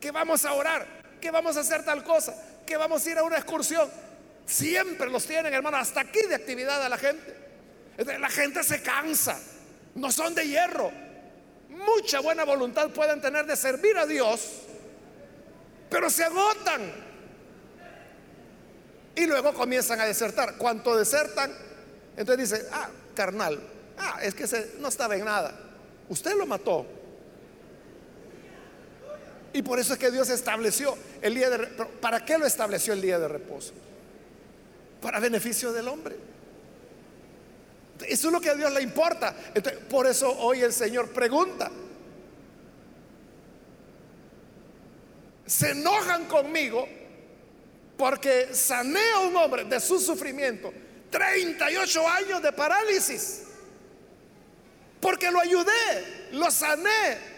que 0.00 0.10
vamos 0.10 0.44
a 0.44 0.52
orar, 0.52 0.95
que 1.20 1.30
vamos 1.30 1.56
a 1.56 1.60
hacer 1.60 1.84
tal 1.84 2.04
cosa, 2.04 2.34
que 2.66 2.76
vamos 2.76 3.06
a 3.06 3.10
ir 3.10 3.18
a 3.18 3.22
una 3.22 3.36
excursión. 3.36 3.88
Siempre 4.46 5.10
los 5.10 5.26
tienen, 5.26 5.52
hermano, 5.52 5.76
hasta 5.76 6.00
aquí 6.00 6.20
de 6.28 6.34
actividad 6.34 6.82
a 6.82 6.88
la 6.88 6.98
gente. 6.98 7.34
La 8.18 8.28
gente 8.28 8.62
se 8.62 8.82
cansa, 8.82 9.38
no 9.94 10.12
son 10.12 10.34
de 10.34 10.46
hierro. 10.46 10.92
Mucha 11.68 12.20
buena 12.20 12.44
voluntad 12.44 12.90
pueden 12.90 13.20
tener 13.20 13.46
de 13.46 13.56
servir 13.56 13.96
a 13.98 14.06
Dios, 14.06 14.62
pero 15.90 16.08
se 16.10 16.24
agotan. 16.24 16.92
Y 19.14 19.26
luego 19.26 19.54
comienzan 19.54 20.00
a 20.00 20.04
desertar. 20.04 20.56
Cuanto 20.56 20.96
desertan, 20.96 21.52
entonces 22.16 22.50
dice, 22.50 22.68
ah, 22.72 22.90
carnal, 23.14 23.58
ah, 23.98 24.20
es 24.22 24.34
que 24.34 24.44
no 24.78 24.88
estaba 24.88 25.16
en 25.16 25.24
nada. 25.24 25.54
Usted 26.08 26.34
lo 26.36 26.46
mató. 26.46 26.86
Y 29.56 29.62
por 29.62 29.78
eso 29.78 29.94
es 29.94 29.98
que 29.98 30.10
Dios 30.10 30.28
estableció 30.28 30.98
el 31.22 31.34
día 31.34 31.48
de 31.48 31.56
reposo. 31.56 31.90
¿Para 31.98 32.22
qué 32.22 32.36
lo 32.36 32.44
estableció 32.44 32.92
el 32.92 33.00
día 33.00 33.18
de 33.18 33.26
reposo? 33.26 33.72
Para 35.00 35.18
beneficio 35.18 35.72
del 35.72 35.88
hombre. 35.88 36.14
Eso 38.06 38.28
es 38.28 38.32
lo 38.34 38.38
que 38.38 38.50
a 38.50 38.54
Dios 38.54 38.70
le 38.70 38.82
importa. 38.82 39.34
por 39.88 40.06
eso 40.06 40.30
hoy 40.40 40.60
el 40.60 40.74
Señor 40.74 41.08
pregunta. 41.08 41.70
Se 45.46 45.70
enojan 45.70 46.26
conmigo 46.26 46.86
porque 47.96 48.50
sané 48.52 49.10
a 49.14 49.20
un 49.20 49.36
hombre 49.36 49.64
de 49.64 49.80
su 49.80 49.98
sufrimiento. 49.98 50.70
38 51.10 52.08
años 52.10 52.42
de 52.42 52.52
parálisis. 52.52 53.44
Porque 55.00 55.30
lo 55.30 55.40
ayudé, 55.40 56.28
lo 56.32 56.50
sané, 56.50 57.35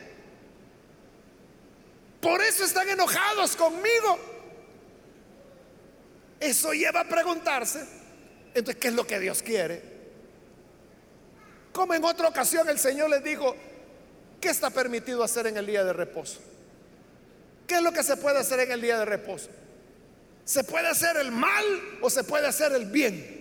por 2.20 2.42
eso 2.42 2.64
están 2.64 2.88
enojados 2.88 3.56
conmigo. 3.56 4.18
Eso 6.40 6.72
lleva 6.72 7.00
a 7.00 7.08
preguntarse, 7.08 7.84
entonces, 8.54 8.76
¿qué 8.80 8.88
es 8.88 8.94
lo 8.94 9.06
que 9.06 9.18
Dios 9.18 9.42
quiere? 9.42 9.82
Como 11.72 11.94
en 11.94 12.04
otra 12.04 12.28
ocasión 12.28 12.68
el 12.68 12.78
Señor 12.78 13.10
les 13.10 13.22
dijo, 13.22 13.54
¿qué 14.40 14.48
está 14.48 14.70
permitido 14.70 15.22
hacer 15.22 15.46
en 15.46 15.56
el 15.56 15.66
día 15.66 15.84
de 15.84 15.92
reposo? 15.92 16.40
¿Qué 17.66 17.76
es 17.76 17.82
lo 17.82 17.92
que 17.92 18.02
se 18.02 18.16
puede 18.16 18.38
hacer 18.38 18.60
en 18.60 18.72
el 18.72 18.80
día 18.80 18.98
de 18.98 19.04
reposo? 19.04 19.50
¿Se 20.44 20.64
puede 20.64 20.88
hacer 20.88 21.16
el 21.18 21.30
mal 21.30 21.64
o 22.00 22.08
se 22.08 22.24
puede 22.24 22.46
hacer 22.46 22.72
el 22.72 22.86
bien? 22.86 23.36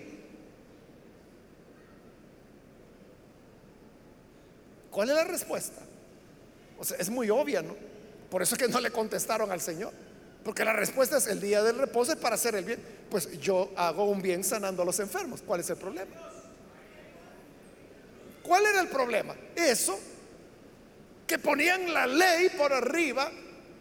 ¿Cuál 4.91 5.09
es 5.09 5.15
la 5.15 5.23
respuesta? 5.23 5.81
O 6.77 6.83
sea, 6.83 6.97
es 6.97 7.09
muy 7.09 7.29
obvia, 7.29 7.61
¿no? 7.61 7.75
Por 8.29 8.41
eso 8.41 8.55
es 8.55 8.59
que 8.59 8.67
no 8.67 8.79
le 8.79 8.91
contestaron 8.91 9.51
al 9.51 9.61
Señor. 9.61 9.93
Porque 10.43 10.63
la 10.63 10.73
respuesta 10.73 11.17
es 11.17 11.27
el 11.27 11.41
día 11.41 11.61
del 11.61 11.77
reposo 11.77 12.13
es 12.13 12.17
para 12.17 12.35
hacer 12.35 12.55
el 12.55 12.65
bien. 12.65 12.81
Pues 13.09 13.39
yo 13.39 13.71
hago 13.75 14.05
un 14.05 14.21
bien 14.21 14.43
sanando 14.43 14.81
a 14.81 14.85
los 14.85 14.99
enfermos. 14.99 15.41
¿Cuál 15.45 15.59
es 15.59 15.69
el 15.69 15.77
problema? 15.77 16.15
¿Cuál 18.43 18.65
era 18.65 18.79
el 18.79 18.87
problema? 18.87 19.35
Eso, 19.55 19.99
que 21.25 21.37
ponían 21.37 21.93
la 21.93 22.07
ley 22.07 22.49
por 22.57 22.71
arriba 22.71 23.29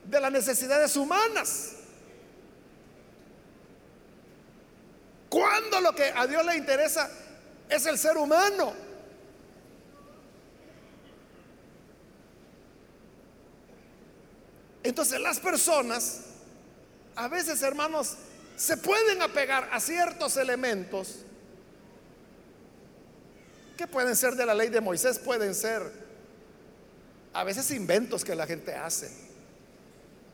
de 0.04 0.20
las 0.20 0.32
necesidades 0.32 0.96
humanas. 0.96 1.72
Cuando 5.28 5.80
lo 5.80 5.94
que 5.94 6.12
a 6.14 6.26
Dios 6.26 6.44
le 6.44 6.56
interesa 6.56 7.08
es 7.68 7.86
el 7.86 7.98
ser 7.98 8.16
humano. 8.16 8.85
Entonces 14.86 15.20
las 15.20 15.40
personas, 15.40 16.20
a 17.16 17.26
veces 17.26 17.60
hermanos, 17.62 18.14
se 18.56 18.76
pueden 18.76 19.20
apegar 19.20 19.68
a 19.72 19.80
ciertos 19.80 20.36
elementos 20.36 21.24
que 23.76 23.88
pueden 23.88 24.14
ser 24.14 24.36
de 24.36 24.46
la 24.46 24.54
ley 24.54 24.68
de 24.68 24.80
Moisés, 24.80 25.18
pueden 25.18 25.56
ser 25.56 25.82
a 27.32 27.42
veces 27.42 27.72
inventos 27.72 28.24
que 28.24 28.36
la 28.36 28.46
gente 28.46 28.74
hace. 28.74 29.10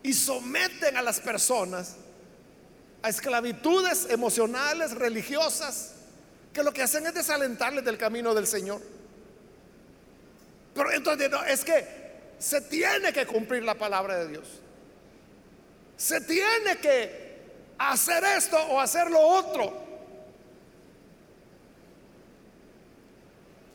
Y 0.03 0.13
someten 0.13 0.97
a 0.97 1.01
las 1.01 1.19
personas 1.19 1.95
a 3.01 3.09
esclavitudes 3.09 4.05
emocionales, 4.11 4.91
religiosas, 4.91 5.93
que 6.53 6.61
lo 6.61 6.71
que 6.71 6.83
hacen 6.83 7.07
es 7.07 7.15
desalentarles 7.15 7.83
del 7.83 7.97
camino 7.97 8.35
del 8.35 8.45
Señor. 8.45 8.81
Pero 10.75 10.91
entonces 10.91 11.31
no, 11.31 11.43
es 11.43 11.65
que 11.65 12.02
se 12.43 12.59
tiene 12.59 13.13
que 13.13 13.25
cumplir 13.25 13.63
la 13.63 13.73
palabra 13.73 14.17
de 14.17 14.27
Dios. 14.27 14.45
Se 15.95 16.19
tiene 16.19 16.77
que 16.77 17.39
hacer 17.77 18.21
esto 18.37 18.57
o 18.57 18.81
hacer 18.81 19.09
lo 19.09 19.21
otro. 19.21 19.71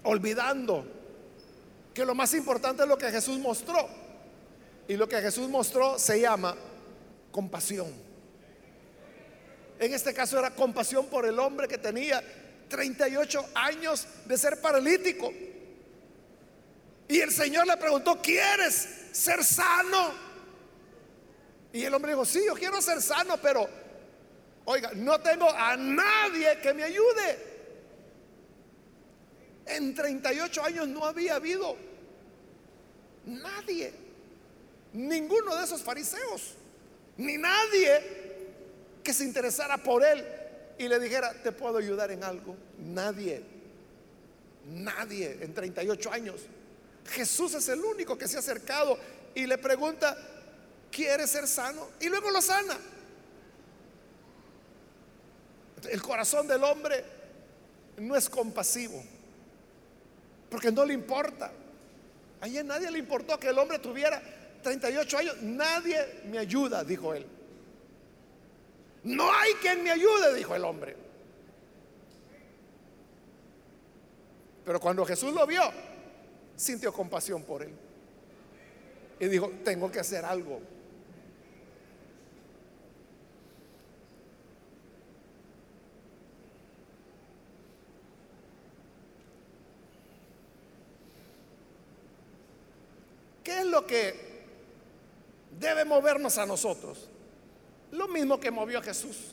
Olvidando 0.03 0.85
que 1.95 2.05
lo 2.05 2.15
más 2.15 2.35
importante 2.35 2.83
es 2.83 2.89
lo 2.91 2.99
que 2.99 3.11
Jesús 3.11 3.39
mostró. 3.39 3.89
Y 4.87 4.99
lo 4.99 5.09
que 5.09 5.23
Jesús 5.23 5.49
mostró 5.49 5.99
se 5.99 6.21
llama 6.21 6.55
compasión. 7.33 7.91
En 9.79 9.95
este 9.95 10.13
caso 10.13 10.39
era 10.39 10.51
compasión 10.51 11.07
por 11.07 11.25
el 11.25 11.39
hombre 11.39 11.69
que 11.69 11.79
tenía 11.79 12.23
38 12.69 13.47
años 13.55 14.07
de 14.27 14.37
ser 14.37 14.61
paralítico. 14.61 15.33
Y 17.09 17.21
el 17.21 17.31
Señor 17.31 17.67
le 17.67 17.77
preguntó, 17.79 18.21
¿quieres 18.21 18.89
ser 19.13 19.43
sano? 19.43 20.13
Y 21.73 21.85
el 21.85 21.95
hombre 21.95 22.13
dijo, 22.13 22.25
sí, 22.25 22.43
yo 22.47 22.55
quiero 22.55 22.81
ser 22.83 23.01
sano, 23.01 23.39
pero, 23.41 23.69
oiga, 24.67 24.91
no 24.95 25.19
tengo 25.21 25.51
a 25.51 25.77
nadie 25.77 26.59
que 26.61 26.75
me 26.75 26.85
ayude. 26.85 27.49
En 29.67 29.95
38 29.95 30.63
años 30.65 30.89
no 30.89 31.05
había 31.05 31.37
habido 31.37 31.77
nadie, 33.27 33.93
ninguno 34.95 35.57
de 35.57 35.65
esos 35.65 35.83
fariseos, 35.83 36.55
ni 37.19 37.37
nadie 37.37 38.19
que 39.03 39.13
se 39.13 39.25
interesara 39.25 39.79
por 39.79 40.05
él 40.05 40.25
y 40.79 40.89
le 40.89 40.99
dijera, 40.99 41.33
te 41.43 41.53
puedo 41.53 41.79
ayudar 41.79 42.11
en 42.11 42.23
algo. 42.23 42.57
Nadie, 42.79 43.43
nadie 44.67 45.39
en 45.41 45.53
38 45.53 46.13
años. 46.13 46.47
Jesús 47.09 47.55
es 47.55 47.69
el 47.69 47.81
único 47.81 48.17
que 48.17 48.29
se 48.29 48.37
ha 48.37 48.41
acercado 48.41 48.99
y 49.35 49.47
le 49.47 49.59
pregunta, 49.59 50.17
¿quiere 50.91 51.27
ser 51.27 51.47
sano? 51.47 51.89
Y 52.01 52.09
luego 52.09 52.31
lo 52.31 52.41
sana. 52.41 52.79
El 55.91 56.03
corazón 56.03 56.47
del 56.49 56.63
hombre 56.65 57.05
no 57.99 58.17
es 58.17 58.29
compasivo, 58.29 59.03
porque 60.51 60.73
no 60.73 60.85
le 60.85 60.95
importa. 60.95 61.53
A 62.41 62.47
nadie 62.47 62.91
le 62.91 62.99
importó 62.99 63.39
que 63.39 63.49
el 63.49 63.59
hombre 63.59 63.79
tuviera 63.79 64.21
38 64.63 65.19
años. 65.19 65.43
Nadie 65.43 66.23
me 66.27 66.39
ayuda, 66.39 66.85
dijo 66.85 67.15
él. 67.15 67.27
No 69.05 69.33
hay 69.33 69.55
quien 69.55 69.83
me 69.83 69.91
ayude, 69.91 70.35
dijo 70.35 70.55
el 70.55 70.65
hombre. 70.65 70.97
Pero 74.65 74.81
cuando 74.81 75.05
Jesús 75.07 75.33
lo 75.33 75.47
vio, 75.47 75.63
sintió 76.59 76.93
compasión 76.93 77.45
por 77.45 77.63
él. 77.63 77.73
Y 79.21 79.27
dijo, 79.27 79.51
tengo 79.65 79.91
que 79.91 80.01
hacer 80.01 80.25
algo. 80.25 80.61
¿Qué 93.45 93.61
es 93.61 93.65
lo 93.65 93.87
que 93.87 94.15
debe 95.59 95.85
movernos 95.85 96.39
a 96.39 96.45
nosotros? 96.45 97.09
Lo 97.93 98.09
mismo 98.09 98.39
que 98.39 98.51
movió 98.51 98.81
a 98.81 98.83
Jesús. 98.83 99.33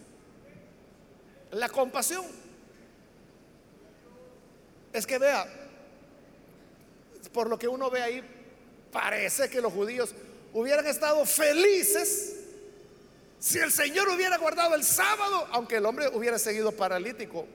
La 1.52 1.70
compasión. 1.70 2.26
Es 4.94 5.06
que 5.06 5.18
vea, 5.18 5.65
por 7.32 7.50
lo 7.50 7.58
que 7.58 7.68
uno 7.68 7.90
ve 7.90 8.02
ahí, 8.02 8.24
parece 8.92 9.50
que 9.50 9.62
los 9.62 9.74
judíos 9.74 10.14
hubieran 10.54 10.86
estado 10.88 11.26
felices 11.26 12.36
si 13.40 13.60
el 13.60 13.72
Señor 13.72 14.10
hubiera 14.10 14.38
guardado 14.38 14.74
el 14.74 14.84
sábado, 14.84 15.48
aunque 15.52 15.76
el 15.76 15.86
hombre 15.86 16.08
hubiera 16.14 16.40
seguido 16.40 16.72
paralítico 16.72 17.46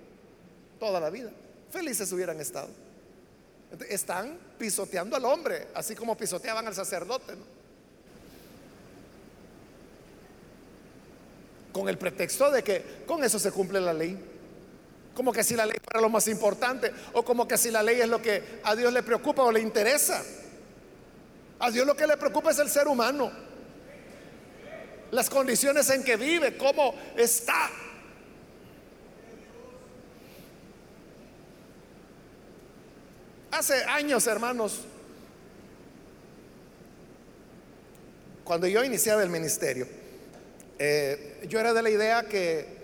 toda 0.78 1.00
la 1.00 1.10
vida. 1.10 1.30
Felices 1.70 2.12
hubieran 2.12 2.40
estado. 2.40 2.68
Están 3.88 4.38
pisoteando 4.58 5.16
al 5.16 5.24
hombre, 5.24 5.68
así 5.74 5.94
como 5.94 6.16
pisoteaban 6.16 6.66
al 6.66 6.74
sacerdote. 6.74 7.34
Con 11.72 11.88
el 11.88 11.98
pretexto 11.98 12.50
de 12.50 12.62
que 12.62 12.84
con 13.06 13.24
eso 13.24 13.38
se 13.38 13.50
cumple 13.50 13.80
la 13.80 13.92
ley. 13.92 14.18
Como 15.14 15.32
que 15.32 15.44
si 15.44 15.54
la 15.54 15.66
ley 15.66 15.76
fuera 15.82 16.00
lo 16.00 16.08
más 16.08 16.28
importante 16.28 16.92
o 17.12 17.24
como 17.24 17.46
que 17.46 17.58
si 17.58 17.70
la 17.70 17.82
ley 17.82 18.00
es 18.00 18.08
lo 18.08 18.22
que 18.22 18.60
a 18.62 18.74
Dios 18.76 18.92
le 18.92 19.02
preocupa 19.02 19.42
o 19.42 19.52
le 19.52 19.60
interesa. 19.60 20.22
A 21.58 21.70
Dios 21.70 21.86
lo 21.86 21.96
que 21.96 22.06
le 22.06 22.16
preocupa 22.16 22.50
es 22.50 22.58
el 22.58 22.70
ser 22.70 22.88
humano. 22.88 23.30
Las 25.10 25.28
condiciones 25.28 25.90
en 25.90 26.04
que 26.04 26.16
vive, 26.16 26.56
cómo 26.56 26.94
está. 27.16 27.70
Hace 33.50 33.82
años, 33.84 34.26
hermanos, 34.28 34.80
cuando 38.44 38.66
yo 38.66 38.82
iniciaba 38.84 39.22
el 39.22 39.28
ministerio, 39.28 39.86
eh, 40.78 41.44
yo 41.48 41.60
era 41.60 41.74
de 41.74 41.82
la 41.82 41.90
idea 41.90 42.22
que 42.22 42.79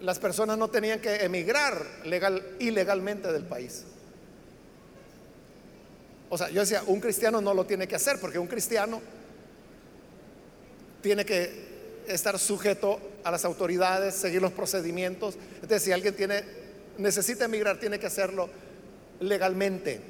las 0.00 0.18
personas 0.18 0.56
no 0.56 0.68
tenían 0.68 1.00
que 1.00 1.24
emigrar 1.24 1.84
legal, 2.04 2.42
ilegalmente 2.58 3.32
del 3.32 3.44
país. 3.44 3.84
O 6.28 6.38
sea, 6.38 6.48
yo 6.50 6.60
decía, 6.60 6.82
un 6.86 7.00
cristiano 7.00 7.40
no 7.40 7.54
lo 7.54 7.66
tiene 7.66 7.86
que 7.88 7.96
hacer 7.96 8.18
porque 8.20 8.38
un 8.38 8.46
cristiano 8.46 9.00
tiene 11.02 11.24
que 11.24 11.70
estar 12.06 12.38
sujeto 12.38 13.00
a 13.24 13.30
las 13.30 13.44
autoridades, 13.44 14.14
seguir 14.14 14.40
los 14.40 14.52
procedimientos. 14.52 15.36
Entonces, 15.54 15.82
si 15.82 15.92
alguien 15.92 16.14
tiene, 16.14 16.44
necesita 16.98 17.44
emigrar, 17.44 17.78
tiene 17.78 17.98
que 17.98 18.06
hacerlo 18.06 18.48
legalmente. 19.20 20.00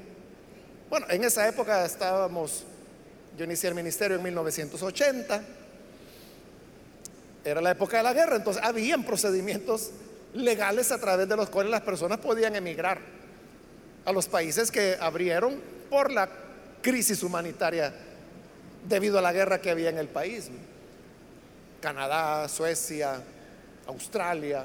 Bueno, 0.88 1.06
en 1.08 1.24
esa 1.24 1.48
época 1.48 1.84
estábamos, 1.84 2.64
yo 3.36 3.44
inicié 3.44 3.68
el 3.68 3.74
ministerio 3.74 4.16
en 4.16 4.22
1980 4.22 5.42
era 7.44 7.60
la 7.60 7.70
época 7.70 7.98
de 7.98 8.02
la 8.02 8.12
guerra, 8.12 8.36
entonces 8.36 8.62
habían 8.62 9.04
procedimientos 9.04 9.90
legales 10.34 10.92
a 10.92 10.98
través 10.98 11.28
de 11.28 11.36
los 11.36 11.50
cuales 11.50 11.70
las 11.70 11.80
personas 11.82 12.18
podían 12.18 12.54
emigrar 12.54 12.98
a 14.04 14.12
los 14.12 14.26
países 14.26 14.70
que 14.70 14.96
abrieron 15.00 15.60
por 15.88 16.10
la 16.10 16.28
crisis 16.82 17.22
humanitaria 17.22 17.92
debido 18.88 19.18
a 19.18 19.22
la 19.22 19.32
guerra 19.32 19.60
que 19.60 19.70
había 19.70 19.90
en 19.90 19.98
el 19.98 20.08
país. 20.08 20.48
Canadá, 21.80 22.48
Suecia, 22.48 23.22
Australia, 23.86 24.64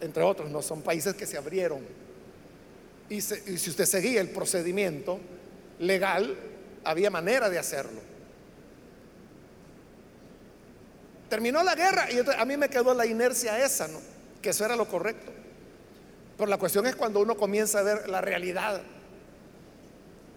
entre 0.00 0.22
otros, 0.22 0.50
no 0.50 0.62
son 0.62 0.82
países 0.82 1.14
que 1.14 1.26
se 1.26 1.36
abrieron. 1.36 1.80
Y, 3.08 3.16
y 3.16 3.20
si 3.20 3.70
usted 3.70 3.84
seguía 3.84 4.20
el 4.20 4.30
procedimiento 4.30 5.18
legal, 5.78 6.36
había 6.84 7.10
manera 7.10 7.50
de 7.50 7.58
hacerlo. 7.58 8.00
Terminó 11.30 11.62
la 11.62 11.76
guerra 11.76 12.08
y 12.10 12.18
a 12.18 12.44
mí 12.44 12.56
me 12.56 12.68
quedó 12.68 12.92
la 12.92 13.06
inercia 13.06 13.64
esa, 13.64 13.86
¿no? 13.86 14.00
Que 14.42 14.50
eso 14.50 14.64
era 14.64 14.74
lo 14.74 14.88
correcto. 14.88 15.30
Pero 16.36 16.50
la 16.50 16.58
cuestión 16.58 16.86
es 16.86 16.96
cuando 16.96 17.20
uno 17.20 17.36
comienza 17.36 17.78
a 17.78 17.82
ver 17.82 18.08
la 18.08 18.20
realidad. 18.20 18.82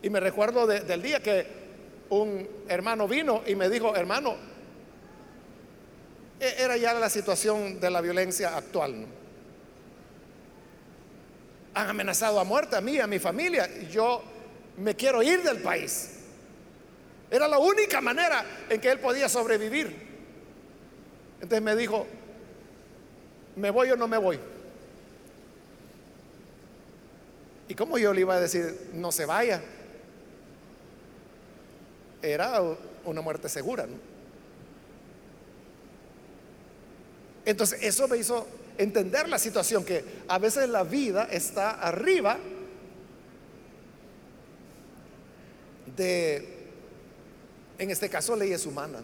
Y 0.04 0.10
me 0.12 0.20
recuerdo 0.20 0.68
del 0.68 1.02
día 1.02 1.20
que 1.20 1.48
un 2.10 2.48
hermano 2.68 3.08
vino 3.08 3.42
y 3.48 3.56
me 3.56 3.70
dijo, 3.70 3.96
hermano, 3.96 4.36
e, 6.40 6.56
era 6.60 6.78
ya 6.78 6.94
la 6.94 7.10
situación 7.10 7.80
de 7.80 7.90
la 7.90 8.00
violencia 8.00 8.56
actual. 8.56 9.02
¿no? 9.02 9.08
Han 11.74 11.90
amenazado 11.90 12.40
a 12.40 12.44
muerte 12.44 12.76
a 12.76 12.82
mí, 12.82 13.00
a 13.00 13.08
mi 13.08 13.18
familia. 13.18 13.68
Y 13.82 13.88
yo 13.88 14.22
me 14.78 14.96
quiero 14.96 15.24
ir 15.24 15.42
del 15.42 15.58
país. 15.58 16.20
Era 17.32 17.48
la 17.48 17.58
única 17.58 18.00
manera 18.00 18.46
en 18.70 18.80
que 18.80 18.92
él 18.92 19.00
podía 19.00 19.28
sobrevivir. 19.28 20.12
Entonces 21.44 21.62
me 21.62 21.76
dijo, 21.76 22.08
¿me 23.58 23.70
voy 23.70 23.92
o 23.92 23.98
no 23.98 24.08
me 24.08 24.18
voy? 24.18 24.40
¿Y 27.68 27.76
cómo 27.76 27.98
yo 27.98 28.14
le 28.14 28.22
iba 28.22 28.36
a 28.36 28.40
decir, 28.40 28.92
no 28.94 29.12
se 29.12 29.26
vaya? 29.26 29.62
Era 32.22 32.62
una 33.04 33.20
muerte 33.20 33.50
segura. 33.50 33.86
¿no? 33.86 33.96
Entonces 37.44 37.78
eso 37.84 38.08
me 38.08 38.16
hizo 38.16 38.48
entender 38.78 39.28
la 39.28 39.38
situación, 39.38 39.84
que 39.84 40.02
a 40.30 40.40
veces 40.40 40.70
la 40.70 40.84
vida 40.84 41.28
está 41.30 41.72
arriba 41.72 42.38
de, 45.98 46.70
en 47.80 47.92
este 47.92 48.08
caso, 48.08 48.34
leyes 48.34 48.66
humanas. 48.66 49.02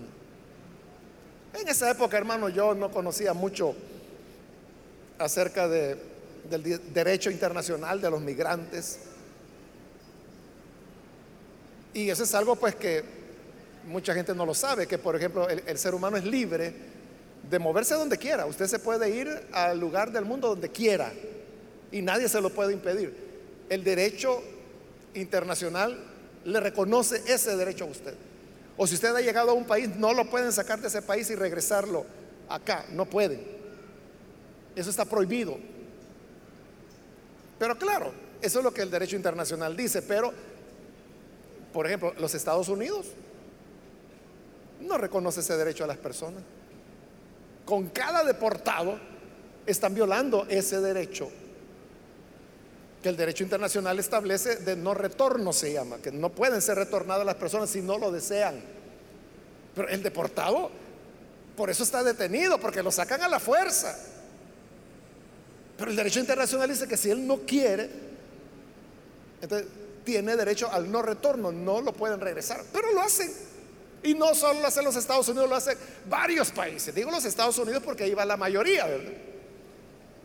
En 1.53 1.67
esa 1.67 1.89
época, 1.89 2.17
hermano, 2.17 2.49
yo 2.49 2.75
no 2.75 2.91
conocía 2.91 3.33
mucho 3.33 3.75
acerca 5.17 5.67
de, 5.67 5.97
del 6.49 6.93
derecho 6.93 7.31
internacional 7.31 7.99
de 8.01 8.09
los 8.09 8.21
migrantes. 8.21 8.99
Y 11.93 12.09
eso 12.09 12.23
es 12.23 12.33
algo 12.35 12.55
pues 12.55 12.75
que 12.75 13.03
mucha 13.87 14.13
gente 14.13 14.35
no 14.35 14.45
lo 14.45 14.53
sabe, 14.53 14.87
que 14.87 14.97
por 14.97 15.15
ejemplo 15.15 15.49
el, 15.49 15.63
el 15.65 15.77
ser 15.77 15.95
humano 15.95 16.17
es 16.17 16.23
libre 16.23 16.73
de 17.49 17.59
moverse 17.59 17.95
donde 17.95 18.17
quiera. 18.17 18.45
Usted 18.45 18.67
se 18.67 18.79
puede 18.79 19.09
ir 19.09 19.27
al 19.51 19.79
lugar 19.79 20.11
del 20.11 20.25
mundo 20.25 20.49
donde 20.49 20.69
quiera 20.69 21.11
y 21.91 22.01
nadie 22.01 22.29
se 22.29 22.39
lo 22.41 22.51
puede 22.51 22.73
impedir. 22.73 23.15
El 23.69 23.83
derecho 23.83 24.41
internacional 25.15 25.97
le 26.45 26.59
reconoce 26.59 27.21
ese 27.27 27.55
derecho 27.57 27.85
a 27.85 27.87
usted. 27.87 28.13
O 28.81 28.87
si 28.87 28.95
usted 28.95 29.13
ha 29.13 29.19
llegado 29.19 29.51
a 29.51 29.53
un 29.53 29.65
país, 29.65 29.93
no 29.97 30.13
lo 30.13 30.29
pueden 30.29 30.53
sacar 30.53 30.79
de 30.79 30.87
ese 30.87 31.01
país 31.01 31.29
y 31.29 31.35
regresarlo 31.35 32.05
acá. 32.47 32.85
No 32.91 33.05
pueden. 33.05 33.45
Eso 34.73 34.89
está 34.89 35.03
prohibido. 35.03 35.57
Pero 37.59 37.77
claro, 37.77 38.13
eso 38.41 38.59
es 38.59 38.63
lo 38.63 38.73
que 38.73 38.81
el 38.81 38.89
derecho 38.89 39.17
internacional 39.17 39.75
dice. 39.75 40.01
Pero, 40.01 40.31
por 41.73 41.87
ejemplo, 41.87 42.13
los 42.19 42.33
Estados 42.33 42.69
Unidos 42.69 43.07
no 44.79 44.97
reconoce 44.97 45.41
ese 45.41 45.57
derecho 45.57 45.83
a 45.83 45.87
las 45.87 45.97
personas. 45.97 46.41
Con 47.65 47.89
cada 47.89 48.23
deportado 48.23 48.97
están 49.65 49.93
violando 49.93 50.45
ese 50.47 50.79
derecho 50.79 51.29
que 53.01 53.09
el 53.09 53.15
derecho 53.15 53.43
internacional 53.43 53.97
establece 53.99 54.57
de 54.57 54.75
no 54.75 54.93
retorno, 54.93 55.53
se 55.53 55.71
llama, 55.71 55.97
que 55.97 56.11
no 56.11 56.29
pueden 56.29 56.61
ser 56.61 56.77
retornadas 56.77 57.25
las 57.25 57.35
personas 57.35 57.69
si 57.69 57.81
no 57.81 57.97
lo 57.97 58.11
desean. 58.11 58.61
Pero 59.73 59.87
el 59.87 60.03
deportado, 60.03 60.69
por 61.55 61.69
eso 61.69 61.83
está 61.83 62.03
detenido, 62.03 62.59
porque 62.59 62.83
lo 62.83 62.91
sacan 62.91 63.21
a 63.21 63.29
la 63.29 63.39
fuerza. 63.39 63.97
Pero 65.77 65.91
el 65.91 65.95
derecho 65.95 66.19
internacional 66.19 66.67
dice 66.67 66.87
que 66.87 66.97
si 66.97 67.09
él 67.09 67.25
no 67.25 67.37
quiere, 67.37 67.89
entonces 69.41 69.67
tiene 70.03 70.35
derecho 70.35 70.69
al 70.69 70.91
no 70.91 71.01
retorno, 71.01 71.53
no 71.53 71.79
lo 71.79 71.93
pueden 71.93 72.19
regresar, 72.19 72.63
pero 72.73 72.91
lo 72.91 73.01
hacen. 73.01 73.31
Y 74.03 74.13
no 74.13 74.33
solo 74.35 74.59
lo 74.59 74.67
hacen 74.67 74.83
los 74.83 74.95
Estados 74.97 75.27
Unidos, 75.29 75.49
lo 75.49 75.55
hacen 75.55 75.77
varios 76.09 76.51
países. 76.51 76.93
Digo 76.93 77.11
los 77.11 77.23
Estados 77.23 77.57
Unidos 77.57 77.81
porque 77.83 78.03
ahí 78.03 78.13
va 78.13 78.25
la 78.25 78.35
mayoría, 78.35 78.85
¿verdad? 78.85 79.11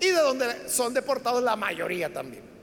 Y 0.01 0.07
de 0.07 0.20
donde 0.20 0.68
son 0.68 0.93
deportados 0.93 1.43
la 1.43 1.55
mayoría 1.55 2.12
también. 2.12 2.54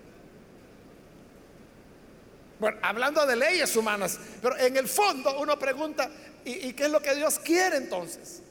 Bueno, 2.62 2.78
hablando 2.84 3.26
de 3.26 3.36
leyes 3.36 3.76
humanas, 3.76 4.20
pero 4.39 4.55
en 4.55 4.78
el 4.78 4.88
fondo 4.88 5.39
uno 5.39 5.57
pregunta, 5.57 6.12
¿y, 6.45 6.74
qué 6.74 6.84
es 6.84 6.91
lo 6.91 7.01
que 7.01 7.16
Dios 7.16 7.39
quiere 7.39 7.78
entonces? 7.78 8.43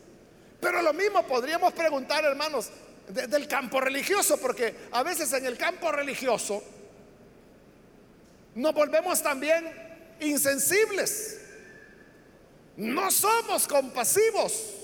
Pero 0.60 0.82
lo 0.82 0.92
mismo 0.92 1.24
podríamos 1.28 1.72
preguntar, 1.74 2.24
hermanos, 2.24 2.70
del 3.06 3.46
campo 3.46 3.80
religioso, 3.80 4.36
porque 4.38 4.74
a 4.90 5.04
veces 5.04 5.32
en 5.34 5.46
el 5.46 5.56
campo 5.56 5.92
religioso 5.92 6.60
nos 8.56 8.74
volvemos 8.74 9.22
también 9.22 9.72
insensibles. 10.18 11.42
No 12.78 13.12
somos 13.12 13.68
compasivos 13.68 14.74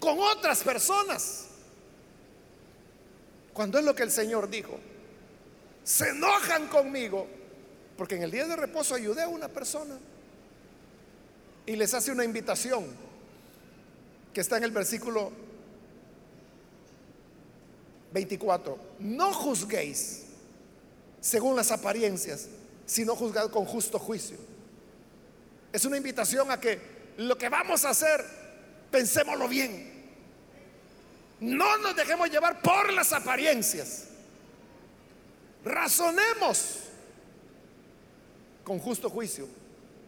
con 0.00 0.18
otras 0.18 0.62
personas. 0.62 1.48
Cuando 3.52 3.78
es 3.78 3.84
lo 3.84 3.94
que 3.94 4.04
el 4.04 4.10
Señor 4.10 4.48
dijo, 4.48 4.80
se 5.84 6.08
enojan 6.08 6.68
conmigo 6.68 7.35
porque 7.96 8.16
en 8.16 8.22
el 8.22 8.30
día 8.30 8.46
de 8.46 8.56
reposo 8.56 8.94
ayudé 8.94 9.22
a 9.22 9.28
una 9.28 9.48
persona 9.48 9.98
y 11.64 11.76
les 11.76 11.92
hace 11.94 12.12
una 12.12 12.24
invitación. 12.24 13.06
que 14.32 14.42
está 14.42 14.58
en 14.58 14.64
el 14.64 14.70
versículo 14.70 15.32
24. 18.12 18.78
No 18.98 19.32
juzguéis 19.32 20.24
según 21.22 21.56
las 21.56 21.70
apariencias, 21.70 22.48
sino 22.84 23.16
juzgad 23.16 23.50
con 23.50 23.64
justo 23.64 23.98
juicio. 23.98 24.36
Es 25.72 25.86
una 25.86 25.96
invitación 25.96 26.50
a 26.50 26.60
que 26.60 26.78
lo 27.16 27.38
que 27.38 27.48
vamos 27.48 27.86
a 27.86 27.90
hacer, 27.90 28.24
pensémoslo 28.90 29.48
bien. 29.48 30.04
No 31.40 31.78
nos 31.78 31.96
dejemos 31.96 32.30
llevar 32.30 32.60
por 32.60 32.92
las 32.92 33.12
apariencias. 33.12 34.04
Razonemos 35.64 36.85
con 38.66 38.80
justo 38.80 39.08
juicio. 39.08 39.46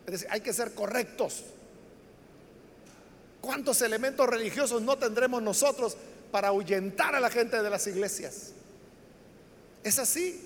Es 0.05 0.13
decir, 0.13 0.29
hay 0.33 0.41
que 0.41 0.53
ser 0.53 0.75
correctos. 0.75 1.45
¿Cuántos 3.41 3.81
elementos 3.83 4.29
religiosos 4.29 4.83
no 4.83 4.99
tendremos 4.99 5.41
nosotros 5.41 5.97
para 6.33 6.49
ahuyentar 6.49 7.15
a 7.15 7.21
la 7.21 7.31
gente 7.31 7.63
de 7.63 7.71
las 7.71 7.87
iglesias? 7.87 8.51
Es 9.85 10.01
así. 10.01 10.45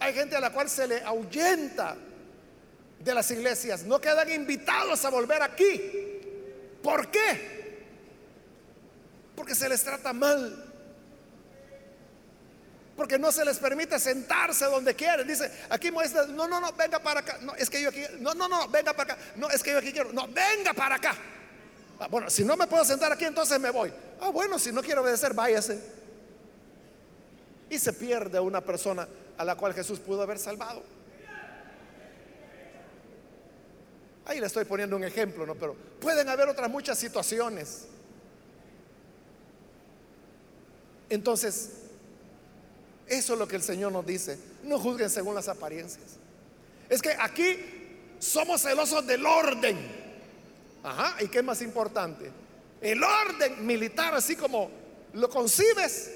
Hay 0.00 0.14
gente 0.14 0.36
a 0.36 0.40
la 0.40 0.54
cual 0.54 0.70
se 0.70 0.88
le 0.88 1.02
ahuyenta 1.02 1.98
de 2.98 3.14
las 3.14 3.30
iglesias. 3.30 3.82
No 3.82 4.00
quedan 4.00 4.30
invitados 4.32 5.04
a 5.04 5.10
volver 5.10 5.42
aquí. 5.42 5.78
¿Por 6.82 7.10
qué? 7.10 7.82
Porque 9.36 9.54
se 9.54 9.68
les 9.68 9.84
trata 9.84 10.14
mal. 10.14 10.71
Porque 13.02 13.18
no 13.18 13.32
se 13.32 13.44
les 13.44 13.58
permite 13.58 13.98
sentarse 13.98 14.64
donde 14.66 14.94
quieren. 14.94 15.26
Dice, 15.26 15.50
aquí 15.70 15.90
muestra, 15.90 16.24
no, 16.26 16.46
no, 16.46 16.60
no, 16.60 16.72
venga 16.74 17.00
para 17.00 17.18
acá. 17.18 17.36
No, 17.40 17.52
es 17.56 17.68
que 17.68 17.82
yo 17.82 17.88
aquí, 17.88 18.00
no, 18.20 18.32
no, 18.32 18.46
no, 18.46 18.68
venga 18.68 18.92
para 18.92 19.14
acá. 19.14 19.22
No, 19.34 19.50
es 19.50 19.60
que 19.60 19.72
yo 19.72 19.78
aquí 19.78 19.92
quiero. 19.92 20.12
No, 20.12 20.28
venga 20.28 20.72
para 20.72 20.94
acá. 20.94 21.16
Ah, 21.98 22.06
bueno, 22.08 22.30
si 22.30 22.44
no 22.44 22.56
me 22.56 22.68
puedo 22.68 22.84
sentar 22.84 23.10
aquí, 23.10 23.24
entonces 23.24 23.58
me 23.58 23.70
voy. 23.70 23.92
Ah, 24.20 24.28
bueno, 24.28 24.56
si 24.56 24.70
no 24.70 24.84
quiero 24.84 25.02
obedecer, 25.02 25.34
váyase. 25.34 25.82
Y 27.68 27.76
se 27.76 27.92
pierde 27.92 28.38
una 28.38 28.60
persona 28.60 29.08
a 29.36 29.44
la 29.44 29.56
cual 29.56 29.74
Jesús 29.74 29.98
pudo 29.98 30.22
haber 30.22 30.38
salvado. 30.38 30.84
Ahí 34.26 34.38
le 34.38 34.46
estoy 34.46 34.64
poniendo 34.64 34.94
un 34.94 35.02
ejemplo, 35.02 35.44
¿no? 35.44 35.56
Pero 35.56 35.74
pueden 36.00 36.28
haber 36.28 36.48
otras 36.48 36.70
muchas 36.70 37.00
situaciones. 37.00 37.88
Entonces, 41.10 41.81
eso 43.12 43.34
es 43.34 43.38
lo 43.38 43.46
que 43.46 43.56
el 43.56 43.62
Señor 43.62 43.92
nos 43.92 44.06
dice. 44.06 44.38
No 44.64 44.78
juzguen 44.78 45.10
según 45.10 45.34
las 45.34 45.46
apariencias. 45.46 46.16
Es 46.88 47.02
que 47.02 47.10
aquí 47.18 47.58
somos 48.18 48.62
celosos 48.62 49.06
del 49.06 49.26
orden. 49.26 49.76
Ajá, 50.82 51.22
¿y 51.22 51.28
qué 51.28 51.38
es 51.38 51.44
más 51.44 51.60
importante? 51.60 52.30
El 52.80 53.02
orden 53.02 53.66
militar, 53.66 54.14
así 54.14 54.34
como 54.34 54.70
lo 55.12 55.28
concibes, 55.28 56.10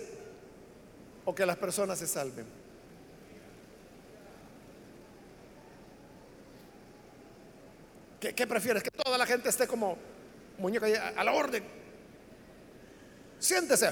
o 1.26 1.34
que 1.34 1.44
las 1.44 1.58
personas 1.58 1.98
se 1.98 2.06
salven. 2.06 2.46
¿Qué, 8.18 8.46
prefieres? 8.46 8.82
Que 8.82 8.90
toda 8.90 9.18
la 9.18 9.26
gente 9.26 9.50
esté 9.50 9.66
como 9.66 9.98
muñeca 10.56 10.86
a, 11.14 11.22
la 11.22 11.32
orden. 11.32 11.62
Siéntese. 13.38 13.90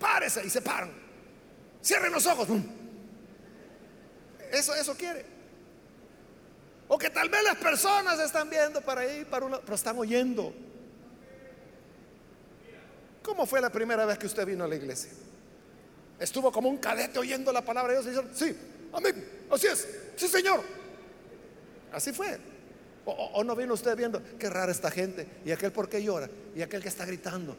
Párese 0.00 0.44
y 0.44 0.50
se 0.50 0.60
paran. 0.60 0.90
Cierren 1.84 2.12
los 2.12 2.26
ojos. 2.26 2.48
Eso, 4.50 4.74
eso 4.74 4.96
quiere. 4.96 5.24
O 6.88 6.98
que 6.98 7.10
tal 7.10 7.28
vez 7.28 7.44
las 7.44 7.56
personas 7.56 8.18
están 8.18 8.50
viendo 8.50 8.80
para 8.80 9.02
ahí, 9.02 9.24
para 9.24 9.46
uno, 9.46 9.60
pero 9.60 9.76
están 9.76 9.96
oyendo. 9.96 10.52
¿Cómo 13.22 13.46
fue 13.46 13.60
la 13.60 13.70
primera 13.70 14.04
vez 14.06 14.18
que 14.18 14.26
usted 14.26 14.44
vino 14.44 14.64
a 14.64 14.68
la 14.68 14.74
iglesia? 14.74 15.12
Estuvo 16.18 16.50
como 16.50 16.68
un 16.68 16.78
cadete 16.78 17.18
oyendo 17.18 17.52
la 17.52 17.64
palabra 17.64 17.92
de 17.92 18.00
Dios 18.00 18.06
y 18.06 18.10
dijo, 18.10 18.34
sí, 18.34 18.56
amén, 18.92 19.46
así 19.50 19.68
es, 19.68 19.86
sí 20.16 20.26
señor. 20.26 20.62
Así 21.92 22.12
fue. 22.12 22.38
O, 23.04 23.42
no 23.42 23.56
vino 23.56 23.74
usted 23.74 23.96
viendo, 23.96 24.22
qué 24.38 24.50
rara 24.50 24.70
esta 24.70 24.90
gente, 24.90 25.26
y 25.44 25.50
aquel 25.50 25.72
por 25.72 25.88
qué 25.88 26.02
llora, 26.02 26.28
y 26.54 26.62
aquel 26.62 26.82
que 26.82 26.88
está 26.88 27.04
gritando, 27.06 27.56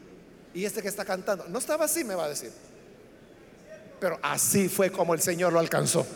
y 0.54 0.64
este 0.64 0.82
que 0.82 0.88
está 0.88 1.04
cantando. 1.04 1.46
No 1.48 1.58
estaba 1.58 1.84
así, 1.84 2.04
me 2.04 2.14
va 2.14 2.24
a 2.24 2.28
decir. 2.28 2.52
Pero 4.00 4.18
así 4.22 4.68
fue 4.68 4.90
como 4.90 5.14
el 5.14 5.20
Señor 5.20 5.52
lo 5.52 5.58
alcanzó. 5.58 6.06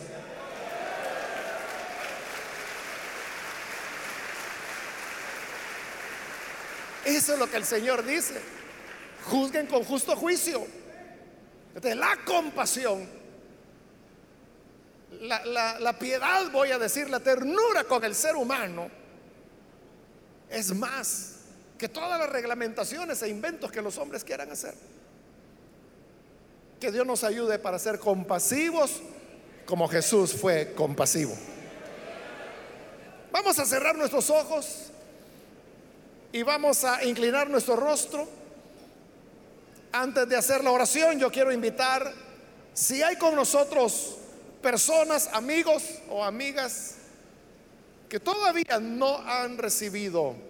Eso 7.05 7.33
es 7.33 7.39
lo 7.39 7.49
que 7.49 7.57
el 7.57 7.65
Señor 7.65 8.05
dice. 8.05 8.41
Juzguen 9.25 9.67
con 9.67 9.83
justo 9.83 10.15
juicio. 10.15 10.65
La 11.81 12.17
compasión 12.25 13.17
la, 15.21 15.95
piedad, 15.99 16.49
voy 16.51 16.71
a 16.71 16.77
decir, 16.77 17.09
la 17.09 17.19
ternura 17.19 17.83
con 17.85 18.03
el 18.03 18.15
ser 18.15 18.35
humano, 18.35 18.89
es 20.49 20.73
más 20.73 21.36
que 21.77 21.89
todas 21.89 22.19
las 22.19 22.29
reglamentaciones 22.29 23.21
e 23.21 23.29
inventos 23.29 23.71
que 23.71 23.81
los 23.81 23.97
hombres 23.97 24.23
quieran 24.23 24.51
hacer. 24.51 24.73
Que 26.79 26.91
Dios 26.91 27.05
nos 27.05 27.23
ayude 27.23 27.59
para 27.59 27.79
ser 27.79 27.99
compasivos 27.99 29.01
como 29.65 29.87
Jesús 29.87 30.33
fue 30.33 30.73
compasivo. 30.73 31.35
Vamos 33.31 33.59
a 33.59 33.65
cerrar 33.65 33.95
nuestros 33.95 34.29
ojos 34.29 34.87
y 36.31 36.41
vamos 36.43 36.83
a 36.83 37.03
inclinar 37.03 37.49
nuestro 37.49 37.75
rostro. 37.75 38.27
Antes 39.91 40.27
de 40.27 40.35
hacer 40.35 40.63
la 40.63 40.71
oración, 40.71 41.19
yo 41.19 41.31
quiero 41.31 41.51
invitar, 41.51 42.11
si 42.73 43.01
hay 43.01 43.15
con 43.17 43.35
nosotros 43.35 44.17
personas, 44.61 45.29
amigos 45.33 45.83
o 46.09 46.23
amigas 46.23 46.95
que 48.09 48.19
todavía 48.19 48.79
no 48.79 49.17
han 49.17 49.57
recibido 49.57 50.46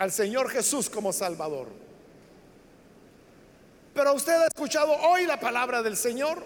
al 0.00 0.10
Señor 0.10 0.48
Jesús 0.48 0.88
como 0.88 1.12
Salvador. 1.12 1.68
Pero 3.92 4.14
usted 4.14 4.32
ha 4.32 4.46
escuchado 4.46 4.94
hoy 4.94 5.26
la 5.26 5.38
palabra 5.38 5.82
del 5.82 5.94
Señor 5.94 6.42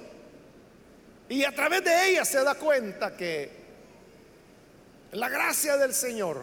y 1.29 1.45
a 1.45 1.55
través 1.55 1.85
de 1.85 2.11
ella 2.11 2.25
se 2.25 2.43
da 2.43 2.57
cuenta 2.57 3.17
que 3.17 3.49
la 5.13 5.29
gracia 5.29 5.77
del 5.77 5.95
Señor 5.95 6.43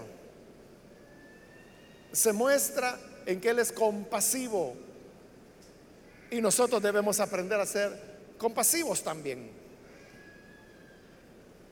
se 2.13 2.31
muestra 2.31 2.97
en 3.25 3.41
que 3.41 3.49
Él 3.49 3.59
es 3.59 3.73
compasivo 3.73 4.73
y 6.29 6.39
nosotros 6.39 6.81
debemos 6.81 7.19
aprender 7.19 7.59
a 7.59 7.65
ser 7.65 7.91
compasivos 8.37 9.03
también. 9.03 9.51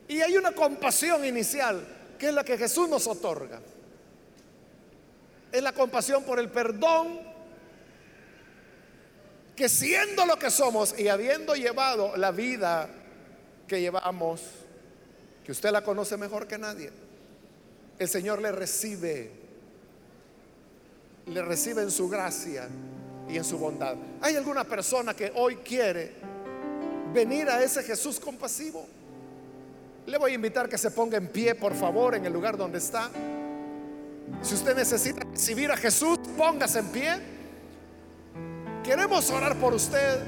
Y 0.10 0.20
hay 0.20 0.36
una 0.36 0.52
compasión 0.52 1.24
inicial, 1.24 1.82
que 2.20 2.28
es 2.28 2.34
la 2.34 2.44
que 2.44 2.58
Jesús 2.58 2.90
nos 2.90 3.08
otorga. 3.08 3.62
Es 5.52 5.64
la 5.64 5.72
compasión 5.72 6.24
por 6.24 6.40
el 6.40 6.50
perdón, 6.50 7.20
que 9.56 9.68
siendo 9.68 10.26
lo 10.26 10.40
que 10.40 10.50
somos 10.50 10.98
y 10.98 11.10
habiendo 11.10 11.54
llevado 11.54 12.16
la 12.16 12.32
vida 12.32 12.88
que 13.68 13.82
llevamos, 13.82 14.42
que 15.44 15.52
usted 15.52 15.72
la 15.72 15.84
conoce 15.84 16.16
mejor 16.16 16.48
que 16.48 16.58
nadie, 16.58 16.92
el 17.98 18.08
Señor 18.08 18.42
le 18.42 18.52
recibe, 18.52 19.32
le 21.26 21.42
recibe 21.42 21.82
en 21.82 21.92
su 21.92 22.08
gracia 22.08 22.70
y 23.28 23.36
en 23.36 23.44
su 23.44 23.58
bondad. 23.58 23.96
¿Hay 24.22 24.36
alguna 24.36 24.64
persona 24.64 25.14
que 25.14 25.32
hoy 25.36 25.58
quiere 25.58 26.14
venir 27.14 27.50
a 27.50 27.62
ese 27.62 27.84
Jesús 27.84 28.20
compasivo? 28.20 28.88
Le 30.06 30.18
voy 30.18 30.32
a 30.32 30.36
invitar 30.36 30.70
que 30.70 30.78
se 30.78 30.92
ponga 30.92 31.18
en 31.18 31.28
pie, 31.28 31.54
por 31.54 31.76
favor, 31.76 32.16
en 32.16 32.26
el 32.26 32.32
lugar 32.32 32.56
donde 32.56 32.78
está. 32.78 33.12
Si 34.42 34.56
usted 34.56 34.76
necesita 34.76 35.26
recibir 35.32 35.72
a 35.72 35.78
Jesús, 35.78 36.20
póngase 36.38 36.80
en 36.80 36.88
pie. 36.88 37.20
Queremos 38.84 39.30
orar 39.32 39.56
por 39.58 39.74
usted. 39.74 40.24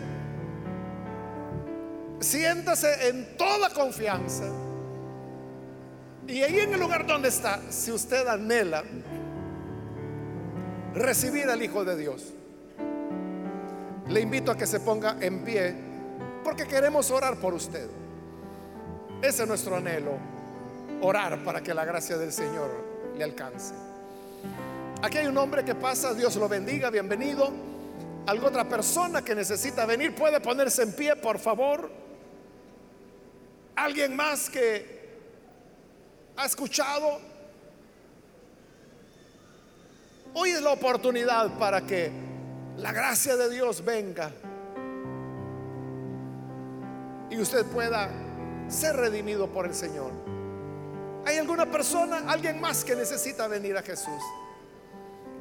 Siéntase 2.19 3.09
en 3.09 3.37
toda 3.37 3.69
confianza. 3.69 4.45
Y 6.27 6.43
ahí 6.43 6.59
en 6.59 6.73
el 6.73 6.79
lugar 6.79 7.07
donde 7.07 7.29
está, 7.29 7.59
si 7.69 7.91
usted 7.91 8.27
anhela 8.27 8.83
recibir 10.93 11.49
al 11.49 11.61
Hijo 11.63 11.83
de 11.83 11.97
Dios, 11.97 12.33
le 14.07 14.21
invito 14.21 14.51
a 14.51 14.57
que 14.57 14.67
se 14.67 14.79
ponga 14.81 15.17
en 15.19 15.43
pie 15.43 15.73
porque 16.43 16.67
queremos 16.67 17.09
orar 17.11 17.37
por 17.37 17.53
usted. 17.53 17.89
Ese 19.21 19.43
es 19.43 19.47
nuestro 19.47 19.75
anhelo, 19.75 20.17
orar 21.01 21.43
para 21.43 21.61
que 21.61 21.73
la 21.73 21.85
gracia 21.85 22.17
del 22.17 22.31
Señor 22.31 22.69
le 23.17 23.23
alcance. 23.23 23.73
Aquí 25.01 25.17
hay 25.17 25.27
un 25.27 25.37
hombre 25.37 25.65
que 25.65 25.75
pasa, 25.75 26.13
Dios 26.13 26.35
lo 26.35 26.47
bendiga, 26.47 26.89
bienvenido. 26.89 27.51
Alguna 28.27 28.49
otra 28.49 28.69
persona 28.69 29.23
que 29.23 29.33
necesita 29.33 29.85
venir 29.85 30.13
puede 30.13 30.39
ponerse 30.39 30.83
en 30.83 30.93
pie, 30.93 31.15
por 31.15 31.39
favor. 31.39 31.91
Alguien 33.75 34.15
más 34.15 34.49
que 34.49 35.01
ha 36.37 36.45
escuchado 36.45 37.31
Hoy 40.33 40.51
es 40.51 40.61
la 40.61 40.71
oportunidad 40.71 41.57
para 41.57 41.81
que 41.81 42.09
la 42.77 42.93
gracia 42.93 43.35
de 43.35 43.49
Dios 43.49 43.83
venga 43.83 44.31
y 47.29 47.37
usted 47.37 47.65
pueda 47.65 48.09
ser 48.69 48.95
redimido 48.95 49.51
por 49.51 49.65
el 49.65 49.73
Señor. 49.73 50.11
¿Hay 51.25 51.37
alguna 51.37 51.65
persona, 51.65 52.23
alguien 52.27 52.61
más 52.61 52.85
que 52.85 52.95
necesita 52.95 53.47
venir 53.47 53.75
a 53.75 53.81
Jesús? 53.81 54.21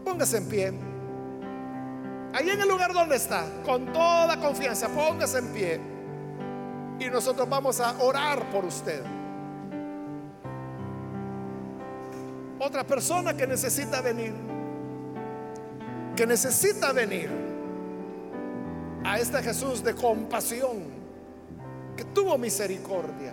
Póngase 0.05 0.39
en 0.39 0.49
pie. 0.49 0.73
Ahí 2.33 2.49
en 2.49 2.61
el 2.61 2.69
lugar 2.69 2.93
donde 2.93 3.17
está, 3.17 3.45
con 3.65 3.93
toda 3.93 4.39
confianza, 4.39 4.89
póngase 4.89 5.39
en 5.39 5.47
pie. 5.49 5.81
Y 7.01 7.09
nosotros 7.11 7.49
vamos 7.49 7.81
a 7.81 8.01
orar 8.03 8.51
por 8.51 8.65
usted. 8.65 9.03
Otra 12.59 12.85
persona 12.85 13.35
que 13.35 13.47
necesita 13.47 14.01
venir, 14.03 14.35
que 16.15 16.27
necesita 16.27 16.93
venir 16.93 17.31
a 19.05 19.19
este 19.19 19.43
Jesús 19.43 19.83
de 19.83 19.95
compasión, 19.95 20.85
que 21.97 22.05
tuvo 22.05 22.37
misericordia. 22.37 23.33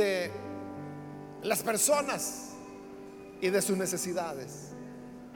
De 0.00 0.30
las 1.42 1.62
personas 1.62 2.52
y 3.40 3.50
de 3.50 3.60
sus 3.60 3.76
necesidades. 3.76 4.70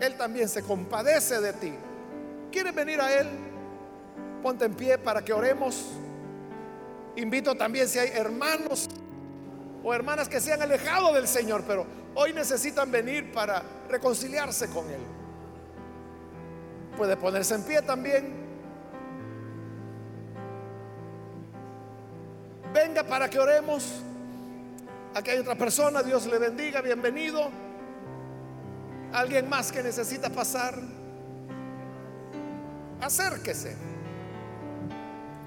Él 0.01 0.17
también 0.17 0.49
se 0.49 0.63
compadece 0.63 1.41
de 1.41 1.53
ti. 1.53 1.73
¿Quieres 2.51 2.75
venir 2.75 3.01
a 3.01 3.13
Él? 3.13 3.29
Ponte 4.43 4.65
en 4.65 4.75
pie 4.75 4.97
para 4.97 5.23
que 5.23 5.33
oremos. 5.33 5.85
Invito 7.17 7.55
también 7.55 7.89
si 7.89 7.99
hay 7.99 8.09
hermanos 8.09 8.89
o 9.83 9.93
hermanas 9.93 10.29
que 10.29 10.41
se 10.41 10.53
han 10.53 10.63
alejado 10.63 11.13
del 11.13 11.29
Señor, 11.29 11.65
pero 11.67 11.87
hoy 12.15 12.33
necesitan 12.33 12.91
venir 12.91 13.33
para 13.33 13.63
reconciliarse 13.91 14.69
con 14.69 14.91
Él. 14.91 15.01
Puede 16.97 17.17
ponerse 17.17 17.55
en 17.55 17.63
pie 17.65 17.83
también. 17.83 18.45
Venga 22.73 23.05
para 23.05 23.29
que 23.29 23.39
oremos. 23.39 24.03
Aquí 25.15 25.31
hay 25.31 25.39
otra 25.39 25.55
persona, 25.55 26.03
Dios 26.03 26.27
le 26.27 26.39
bendiga, 26.39 26.81
bienvenido. 26.81 27.49
Alguien 29.13 29.49
más 29.49 29.71
que 29.71 29.81
necesita 29.81 30.29
pasar. 30.29 30.75
Acérquese. 33.01 33.77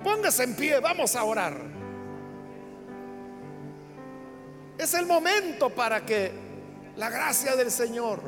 Póngase 0.01 0.43
en 0.43 0.55
pie, 0.55 0.80
vamos 0.80 1.18
a 1.18 1.24
orar. 1.26 1.57
Es 4.78 4.93
el 4.93 5.05
momento 5.05 5.70
para 5.70 6.05
que 6.05 6.32
la 6.95 7.09
gracia 7.09 7.57
del 7.57 7.70
Señor 7.70 8.22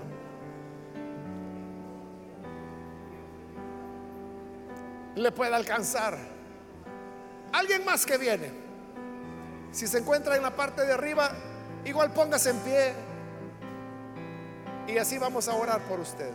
le 5.15 5.31
pueda 5.31 5.55
alcanzar. 5.55 6.17
Alguien 7.53 7.85
más 7.85 8.05
que 8.05 8.17
viene. 8.17 8.68
Si 9.71 9.87
se 9.87 9.99
encuentra 9.99 10.35
en 10.35 10.41
la 10.41 10.51
parte 10.51 10.85
de 10.85 10.93
arriba, 10.93 11.31
igual 11.85 12.11
póngase 12.11 12.49
en 12.49 12.57
pie. 12.59 12.93
Y 14.87 14.97
así 14.97 15.17
vamos 15.17 15.47
a 15.47 15.53
orar 15.53 15.81
por 15.81 15.99
usted. 15.99 16.31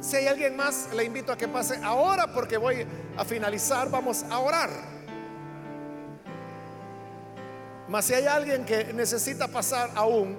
Si 0.00 0.16
hay 0.16 0.26
alguien 0.26 0.56
más, 0.56 0.90
le 0.94 1.04
invito 1.04 1.32
a 1.32 1.36
que 1.36 1.48
pase 1.48 1.80
ahora 1.82 2.26
porque 2.26 2.58
voy 2.58 2.86
a 3.16 3.24
finalizar, 3.24 3.88
vamos 3.88 4.24
a 4.28 4.38
orar. 4.38 4.70
Mas 7.88 8.04
si 8.04 8.14
hay 8.14 8.26
alguien 8.26 8.64
que 8.64 8.92
necesita 8.92 9.48
pasar 9.48 9.90
aún, 9.94 10.36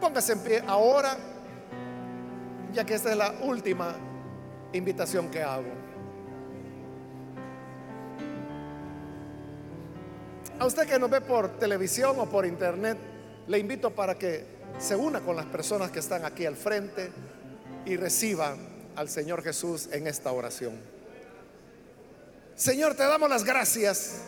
póngase 0.00 0.32
en 0.32 0.40
pie 0.40 0.64
ahora, 0.66 1.16
ya 2.72 2.84
que 2.84 2.94
esta 2.94 3.10
es 3.10 3.16
la 3.16 3.34
última 3.42 3.94
invitación 4.72 5.30
que 5.30 5.42
hago. 5.42 5.72
A 10.58 10.66
usted 10.66 10.88
que 10.88 10.98
nos 10.98 11.10
ve 11.10 11.20
por 11.20 11.58
televisión 11.58 12.16
o 12.18 12.26
por 12.26 12.44
internet, 12.44 12.98
le 13.46 13.58
invito 13.58 13.90
para 13.90 14.16
que 14.16 14.44
se 14.78 14.96
una 14.96 15.20
con 15.20 15.36
las 15.36 15.46
personas 15.46 15.90
que 15.90 16.00
están 16.00 16.24
aquí 16.24 16.46
al 16.46 16.56
frente 16.56 17.10
y 17.86 17.96
reciba 17.96 18.56
al 18.96 19.08
Señor 19.08 19.42
Jesús 19.42 19.88
en 19.92 20.06
esta 20.06 20.32
oración. 20.32 20.74
Señor, 22.56 22.94
te 22.94 23.04
damos 23.04 23.30
las 23.30 23.44
gracias 23.44 24.22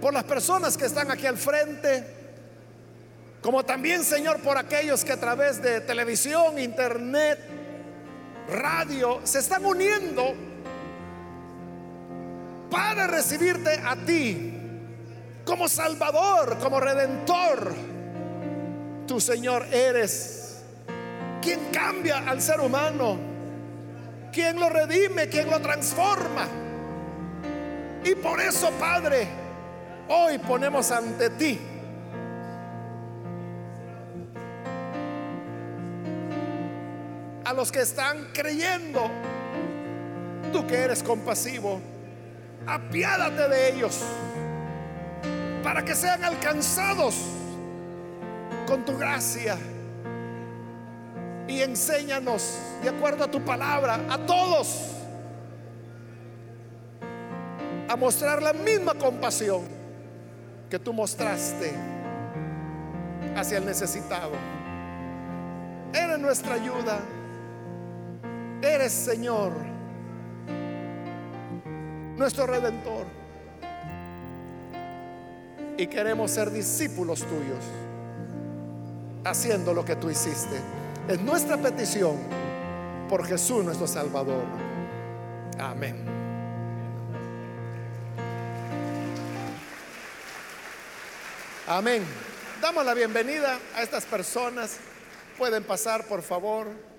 por 0.00 0.12
las 0.12 0.24
personas 0.24 0.76
que 0.76 0.86
están 0.86 1.10
aquí 1.10 1.26
al 1.26 1.36
frente, 1.36 2.04
como 3.40 3.64
también, 3.64 4.02
Señor, 4.02 4.40
por 4.40 4.58
aquellos 4.58 5.04
que 5.04 5.12
a 5.12 5.20
través 5.20 5.62
de 5.62 5.80
televisión, 5.80 6.58
internet, 6.58 7.38
radio 8.48 9.20
se 9.24 9.40
están 9.40 9.64
uniendo 9.64 10.34
para 12.70 13.06
recibirte 13.06 13.80
a 13.84 13.96
ti 13.96 14.52
como 15.44 15.68
Salvador, 15.68 16.58
como 16.58 16.80
Redentor. 16.80 17.74
Tu 19.06 19.20
Señor 19.20 19.66
eres 19.72 20.62
quien 21.40 21.70
cambia 21.72 22.18
al 22.18 22.42
ser 22.42 22.60
humano, 22.60 23.18
quien 24.32 24.58
lo 24.58 24.68
redime, 24.68 25.28
quien 25.28 25.48
lo 25.48 25.60
transforma. 25.60 26.48
Y 28.04 28.14
por 28.16 28.40
eso, 28.40 28.70
Padre, 28.80 29.28
hoy 30.08 30.38
ponemos 30.38 30.90
ante 30.90 31.30
ti 31.30 31.75
los 37.56 37.72
que 37.72 37.80
están 37.80 38.28
creyendo, 38.34 39.10
tú 40.52 40.66
que 40.66 40.76
eres 40.76 41.02
compasivo, 41.02 41.80
apiádate 42.66 43.48
de 43.48 43.70
ellos 43.70 44.02
para 45.64 45.82
que 45.82 45.94
sean 45.94 46.22
alcanzados 46.22 47.16
con 48.66 48.84
tu 48.84 48.96
gracia 48.98 49.56
y 51.48 51.62
enséñanos 51.62 52.58
de 52.82 52.90
acuerdo 52.90 53.24
a 53.24 53.30
tu 53.30 53.42
palabra 53.42 54.00
a 54.10 54.18
todos 54.18 54.92
a 57.88 57.96
mostrar 57.96 58.42
la 58.42 58.52
misma 58.52 58.94
compasión 58.94 59.62
que 60.68 60.78
tú 60.78 60.92
mostraste 60.92 61.72
hacia 63.34 63.58
el 63.58 63.64
necesitado. 63.64 64.32
Eres 65.94 66.18
nuestra 66.18 66.54
ayuda. 66.54 66.98
Eres 68.66 68.92
Señor, 68.92 69.52
nuestro 72.16 72.48
redentor. 72.48 73.06
Y 75.78 75.86
queremos 75.86 76.32
ser 76.32 76.50
discípulos 76.50 77.20
tuyos, 77.20 77.64
haciendo 79.24 79.72
lo 79.72 79.84
que 79.84 79.94
tú 79.94 80.10
hiciste. 80.10 80.56
Es 81.06 81.20
nuestra 81.20 81.56
petición 81.58 82.16
por 83.08 83.24
Jesús 83.24 83.64
nuestro 83.64 83.86
Salvador. 83.86 84.44
Amén. 85.60 86.04
Amén. 91.68 92.04
Damos 92.60 92.84
la 92.84 92.94
bienvenida 92.94 93.60
a 93.76 93.82
estas 93.82 94.04
personas. 94.04 94.78
Pueden 95.38 95.62
pasar, 95.62 96.04
por 96.06 96.22
favor. 96.22 96.95